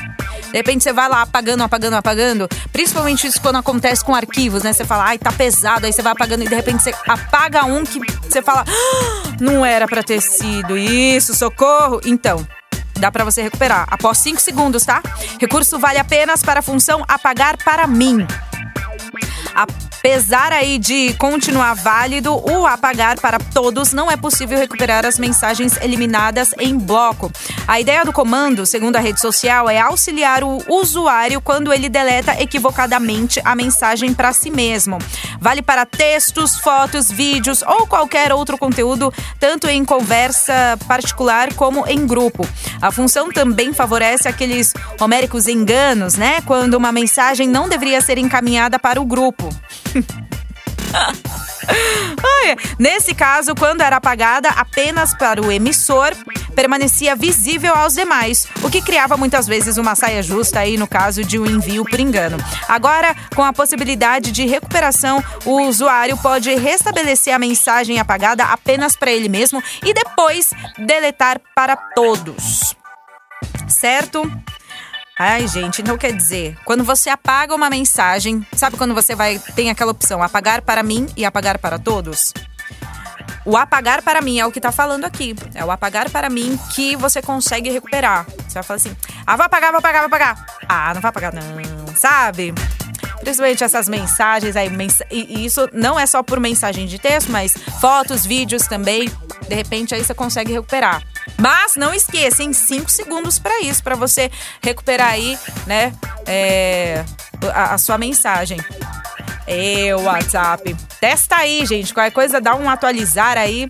De 0.52 0.58
repente 0.58 0.84
você 0.84 0.94
vai 0.94 1.08
lá 1.08 1.22
apagando, 1.22 1.64
apagando, 1.64 1.96
apagando. 1.96 2.50
Principalmente 2.72 3.28
isso 3.28 3.42
quando 3.42 3.58
acontece 3.58 4.04
com 4.04 4.14
arquivos, 4.14 4.64
né? 4.64 4.74
Você 4.74 4.86
fala, 4.86 5.06
ai, 5.06 5.18
tá 5.18 5.32
pesado. 5.32 5.86
Aí 5.86 5.94
você 5.94 6.02
vai 6.02 6.12
apagando 6.12 6.44
e 6.44 6.48
de 6.48 6.56
repente 6.56 6.84
você 6.84 6.94
apaga 7.08 7.66
um 7.66 7.84
que 7.84 8.00
você 8.22 8.42
fala, 8.42 8.66
ah, 8.68 9.36
não 9.40 9.66
era 9.66 9.88
pra 9.88 10.04
ter 10.04 10.22
sido 10.22 10.78
isso, 10.78 11.34
socorro. 11.34 12.02
Então, 12.06 12.46
dá 13.00 13.12
para 13.12 13.24
você 13.24 13.42
recuperar 13.42 13.88
após 13.90 14.18
5 14.20 14.42
segundos, 14.42 14.84
tá? 14.86 15.02
Recurso 15.40 15.80
vale 15.80 16.00
apenas 16.00 16.44
para 16.44 16.60
a 16.60 16.64
função 16.64 17.04
apagar 17.08 17.58
para 17.58 17.88
mim. 17.88 18.28
Apesar 20.04 20.52
aí 20.52 20.80
de 20.80 21.14
continuar 21.14 21.76
válido, 21.76 22.34
o 22.34 22.66
apagar 22.66 23.20
para 23.20 23.38
todos 23.38 23.94
não 23.94 24.10
é 24.10 24.18
possível 24.18 24.58
recuperar 24.58 25.06
as 25.06 25.20
mensagens 25.20 25.78
eliminadas 25.80 26.56
em 26.60 26.76
bloco. 26.76 27.32
A 27.68 27.80
ideia 27.80 28.04
do 28.04 28.12
comando, 28.12 28.66
segundo 28.66 28.96
a 28.96 29.00
rede 29.00 29.22
social, 29.22 29.70
é 29.70 29.80
auxiliar 29.80 30.44
o 30.44 30.60
usuário 30.68 31.40
quando 31.40 31.72
ele 31.72 31.88
deleta 31.88 32.42
equivocadamente 32.42 33.40
a 33.46 33.54
mensagem 33.54 34.12
para 34.12 34.34
si 34.34 34.50
mesmo. 34.50 34.98
Vale 35.40 35.62
para 35.62 35.86
textos, 35.86 36.58
fotos, 36.58 37.12
vídeos 37.12 37.62
ou 37.62 37.86
qualquer 37.86 38.34
outro 38.34 38.58
conteúdo, 38.58 39.14
tanto 39.40 39.68
em 39.68 39.86
conversa 39.86 40.80
particular 40.88 41.54
como 41.54 41.86
em 41.88 42.08
grupo. 42.08 42.44
A 42.82 42.92
função 42.92 43.32
também 43.32 43.72
favorece 43.72 44.28
aqueles 44.28 44.74
homéricos 45.00 45.48
enganos, 45.48 46.16
né? 46.16 46.42
Quando 46.42 46.74
uma 46.74 46.92
mensagem 46.92 47.48
não 47.48 47.70
deveria 47.70 48.02
ser 48.02 48.18
encaminhada 48.18 48.80
para 48.80 49.00
o 49.00 49.06
grupo. 49.06 49.48
Nesse 52.78 53.14
caso, 53.14 53.54
quando 53.56 53.82
era 53.82 53.98
apagada 53.98 54.50
apenas 54.50 55.14
para 55.14 55.42
o 55.42 55.52
emissor, 55.52 56.16
permanecia 56.56 57.16
visível 57.16 57.76
aos 57.76 57.94
demais, 57.94 58.48
o 58.64 58.70
que 58.70 58.82
criava 58.82 59.16
muitas 59.16 59.48
vezes 59.48 59.78
uma 59.78 59.96
saia 59.96 60.24
justa 60.24 60.60
aí 60.60 60.78
no 60.78 60.88
caso 60.88 61.24
de 61.24 61.38
um 61.38 61.46
envio 61.46 61.86
por 61.86 62.00
engano. 62.00 62.38
Agora, 62.68 63.16
com 63.36 63.44
a 63.44 63.54
possibilidade 63.54 64.32
de 64.32 64.46
recuperação, 64.46 65.24
o 65.46 65.62
usuário 65.62 66.18
pode 66.18 66.54
restabelecer 66.56 67.34
a 67.34 67.40
mensagem 67.40 68.00
apagada 68.00 68.46
apenas 68.46 68.96
para 68.96 69.12
ele 69.12 69.30
mesmo 69.30 69.62
e 69.84 69.94
depois 69.94 70.52
deletar 70.78 71.40
para 71.56 71.76
todos. 71.76 72.76
Certo? 73.68 74.30
Ai, 75.20 75.48
gente, 75.48 75.82
então 75.82 75.98
quer 75.98 76.14
dizer, 76.14 76.58
quando 76.66 76.84
você 76.84 77.10
apaga 77.10 77.54
uma 77.54 77.70
mensagem, 77.70 78.46
sabe 78.56 78.78
quando 78.78 78.94
você 78.94 79.16
vai 79.16 79.38
tem 79.56 79.70
aquela 79.70 79.92
opção 79.92 80.24
apagar 80.24 80.62
para 80.62 80.82
mim 80.82 81.08
e 81.16 81.26
apagar 81.26 81.60
para 81.60 81.78
todos? 81.78 82.34
O 83.46 83.58
apagar 83.58 84.02
para 84.04 84.22
mim 84.22 84.40
é 84.40 84.46
o 84.46 84.52
que 84.52 84.62
tá 84.62 84.72
falando 84.72 85.06
aqui. 85.06 85.36
É 85.56 85.66
o 85.66 85.72
apagar 85.72 86.10
para 86.10 86.30
mim 86.30 86.60
que 86.74 86.96
você 86.96 87.22
consegue 87.22 87.72
recuperar. 87.72 88.26
Você 88.48 88.54
vai 88.56 88.64
falar 88.64 88.78
assim: 88.78 88.96
"Ah, 89.26 89.36
vou 89.36 89.46
apagar, 89.46 89.72
vou 89.72 89.80
apagar, 89.80 90.02
vou 90.02 90.08
apagar". 90.08 90.46
Ah, 90.68 90.94
não 90.94 91.02
vai 91.02 91.10
apagar 91.10 91.34
não, 91.34 91.96
sabe? 91.96 92.54
Principalmente 93.22 93.64
essas 93.64 93.88
mensagens 93.88 94.56
aí, 94.56 94.70
mens 94.70 95.02
e 95.12 95.46
isso 95.46 95.70
não 95.72 96.00
é 96.00 96.06
só 96.06 96.24
por 96.24 96.40
mensagem 96.40 96.86
de 96.86 96.98
texto, 96.98 97.32
mas 97.32 97.54
fotos, 97.80 98.26
vídeos 98.26 98.68
também. 98.68 99.10
De 99.48 99.56
repente 99.56 99.94
aí 99.94 100.04
você 100.04 100.14
consegue 100.14 100.54
recuperar. 100.54 101.04
Mas 101.38 101.76
não 101.76 101.94
esqueça, 101.94 102.44
em 102.44 102.52
5 102.52 102.90
segundos 102.90 103.38
para 103.38 103.62
isso, 103.62 103.84
para 103.84 103.96
você 103.96 104.32
recuperar 104.62 105.10
aí, 105.10 105.38
né, 105.68 105.94
é, 106.26 107.06
a, 107.54 107.76
a 107.76 107.78
sua 107.78 107.98
mensagem. 107.98 108.60
É 109.48 109.96
o 109.96 110.04
WhatsApp. 110.04 110.76
Testa 111.00 111.38
aí, 111.38 111.66
gente. 111.66 111.94
Qualquer 111.94 112.12
coisa, 112.12 112.40
dá 112.40 112.56
um 112.56 112.70
atualizar 112.70 113.38
aí. 113.38 113.70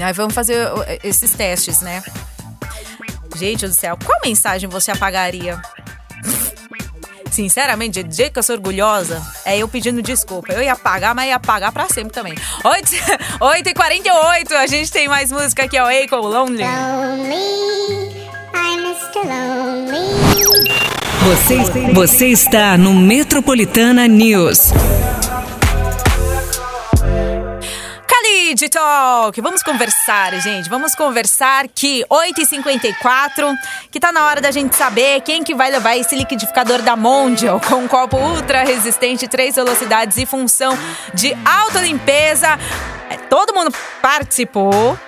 Aí 0.00 0.12
vamos 0.12 0.34
fazer 0.34 0.68
esses 1.02 1.32
testes, 1.32 1.80
né? 1.80 2.02
Gente 3.36 3.66
do 3.66 3.74
céu, 3.74 3.98
qual 4.02 4.18
mensagem 4.24 4.68
você 4.68 4.90
apagaria? 4.90 5.60
Sinceramente, 7.36 8.02
jeito 8.10 8.32
que 8.32 8.38
eu 8.38 8.42
sou 8.42 8.56
orgulhosa, 8.56 9.22
é 9.44 9.58
eu 9.58 9.68
pedindo 9.68 10.00
desculpa. 10.00 10.54
Eu 10.54 10.62
ia 10.62 10.74
pagar, 10.74 11.14
mas 11.14 11.28
ia 11.28 11.38
pagar 11.38 11.70
pra 11.70 11.86
sempre 11.86 12.10
também. 12.10 12.34
8, 12.64 12.90
8 13.38 13.68
e 13.68 13.74
48 13.74 14.54
a 14.54 14.66
gente 14.66 14.90
tem 14.90 15.06
mais 15.06 15.30
música 15.30 15.64
aqui, 15.64 15.78
ó. 15.78 15.90
Eiko 15.90 16.16
Lonely. 16.16 16.64
Lonely, 16.64 18.16
I'm 18.54 18.80
Mr. 18.80 19.20
Lonely. 19.26 20.86
Você, 21.26 21.92
você 21.92 22.26
está 22.28 22.78
no 22.78 22.94
Metropolitana 22.94 24.08
News. 24.08 24.72
Khalid 28.56 28.70
Talk. 28.70 29.40
Vamos 29.42 29.62
conversar, 29.62 30.32
gente. 30.40 30.70
Vamos 30.70 30.94
conversar 30.94 31.68
que 31.68 32.04
8h54, 32.10 33.54
que 33.90 34.00
tá 34.00 34.10
na 34.10 34.24
hora 34.26 34.40
da 34.40 34.50
gente 34.50 34.74
saber 34.74 35.20
quem 35.20 35.44
que 35.44 35.54
vai 35.54 35.70
levar 35.70 35.94
esse 35.96 36.16
liquidificador 36.16 36.80
da 36.80 36.96
Mondial 36.96 37.60
com 37.60 37.76
um 37.76 37.88
copo 37.88 38.16
ultra 38.16 38.64
resistente, 38.64 39.28
três 39.28 39.56
velocidades 39.56 40.16
e 40.16 40.24
função 40.24 40.76
de 41.12 41.36
autolimpeza. 41.44 42.58
É, 43.10 43.18
todo 43.28 43.54
mundo 43.54 43.70
participou. 44.00 44.98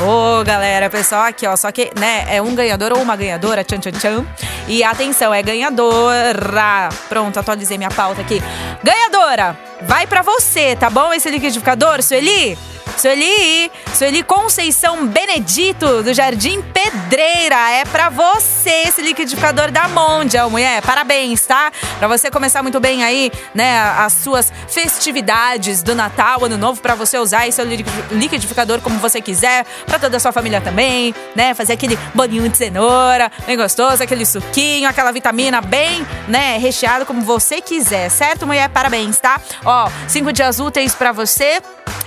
Ô, 0.00 0.40
oh, 0.40 0.44
galera, 0.44 0.88
pessoal, 0.88 1.24
aqui, 1.24 1.46
ó. 1.46 1.54
Só 1.56 1.70
que, 1.70 1.90
né, 1.98 2.24
é 2.34 2.40
um 2.40 2.54
ganhador 2.54 2.92
ou 2.92 3.02
uma 3.02 3.14
ganhadora, 3.14 3.62
tchan, 3.62 3.78
tchan, 3.78 3.92
tchan. 3.92 4.26
E 4.66 4.82
atenção, 4.82 5.34
é 5.34 5.42
ganhadora. 5.42 6.88
Pronto, 7.10 7.38
atualizei 7.38 7.76
minha 7.76 7.90
pauta 7.90 8.22
aqui. 8.22 8.42
Ganhadora! 8.82 9.69
Vai 9.82 10.06
para 10.06 10.22
você, 10.22 10.76
tá 10.76 10.90
bom? 10.90 11.12
Esse 11.12 11.30
liquidificador, 11.30 12.02
Sueli? 12.02 12.56
Sueli, 12.96 13.70
Sueli 13.94 14.22
Conceição 14.22 15.06
Benedito, 15.06 16.02
do 16.02 16.12
Jardim 16.12 16.60
Pedreira. 16.60 17.70
É 17.70 17.84
para 17.84 18.10
você 18.10 18.84
esse 18.88 19.00
liquidificador 19.00 19.70
da 19.70 19.88
Mondial, 19.88 20.50
mulher. 20.50 20.82
Parabéns, 20.82 21.46
tá? 21.46 21.72
Para 21.98 22.08
você 22.08 22.30
começar 22.30 22.62
muito 22.62 22.78
bem 22.78 23.02
aí, 23.02 23.32
né, 23.54 23.80
as 23.96 24.12
suas 24.12 24.52
festividades 24.68 25.82
do 25.82 25.94
Natal, 25.94 26.44
Ano 26.44 26.58
Novo, 26.58 26.82
para 26.82 26.94
você 26.94 27.16
usar 27.16 27.48
esse 27.48 27.62
liquidificador 28.10 28.82
como 28.82 28.98
você 28.98 29.20
quiser, 29.22 29.64
para 29.86 29.98
toda 29.98 30.18
a 30.18 30.20
sua 30.20 30.32
família 30.32 30.60
também, 30.60 31.14
né? 31.34 31.54
Fazer 31.54 31.74
aquele 31.74 31.98
bolinho 32.14 32.46
de 32.50 32.56
cenoura, 32.58 33.32
bem 33.46 33.56
gostoso, 33.56 34.02
aquele 34.02 34.26
suquinho, 34.26 34.86
aquela 34.86 35.10
vitamina 35.10 35.62
bem, 35.62 36.06
né, 36.28 36.58
recheado 36.58 37.06
como 37.06 37.22
você 37.22 37.62
quiser, 37.62 38.10
certo, 38.10 38.46
mulher? 38.46 38.68
Parabéns, 38.68 39.18
tá? 39.18 39.40
Ó, 39.70 39.88
cinco 40.08 40.32
dias 40.32 40.58
úteis 40.58 40.96
para 40.96 41.12
você 41.12 41.62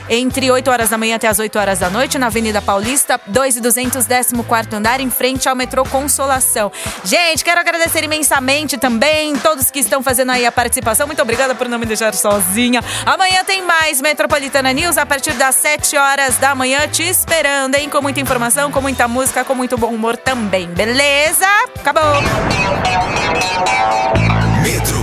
entre 0.10 0.52
8 0.52 0.70
horas 0.70 0.90
da 0.90 0.98
manhã 0.98 1.16
até 1.16 1.30
as 1.30 1.40
8 1.40 1.58
horas 1.58 1.80
da 1.80 1.90
noite, 1.90 2.18
na 2.18 2.28
Avenida 2.28 2.62
Paulista, 2.62 3.18
2 3.26 3.56
e 3.56 3.62
200, 3.62 4.06
14 4.06 4.76
andar, 4.76 5.00
em 5.00 5.10
frente 5.10 5.48
ao 5.48 5.56
metrô 5.56 5.86
Consolação. 5.86 6.70
Gente, 7.06 7.42
quero 7.42 7.62
agradecer 7.62 8.04
imensamente 8.04 8.78
também 8.78 9.34
todos 9.38 9.72
que 9.72 9.80
estão 9.80 10.04
fazendo 10.04 10.34
aí 10.34 10.46
a 10.46 10.52
participação. 10.52 11.08
Muito 11.08 11.22
obrigada 11.22 11.56
por 11.56 11.70
não 11.70 11.80
me 11.80 11.86
deixar 11.86 12.14
sozinha. 12.14 12.84
Amanhã 13.06 13.46
tem 13.46 13.62
mais 13.62 14.02
Metropolitana 14.02 14.74
News 14.74 14.98
a 14.98 15.06
partir 15.06 15.32
das 15.36 15.56
7 15.56 15.96
horas 15.96 16.36
da 16.36 16.54
manhã, 16.54 16.86
te 16.86 17.04
esperando, 17.04 17.76
hein? 17.76 17.90
Com 17.90 18.02
muita 18.02 18.20
informação, 18.20 18.74
com 18.74 18.82
muita 18.82 19.08
música, 19.08 19.46
com 19.46 19.56
muito 19.56 19.78
bom 19.78 19.88
humor 19.88 20.18
também, 20.18 20.68
beleza? 20.68 21.48
Acabou! 21.80 22.22
News. 24.64 25.03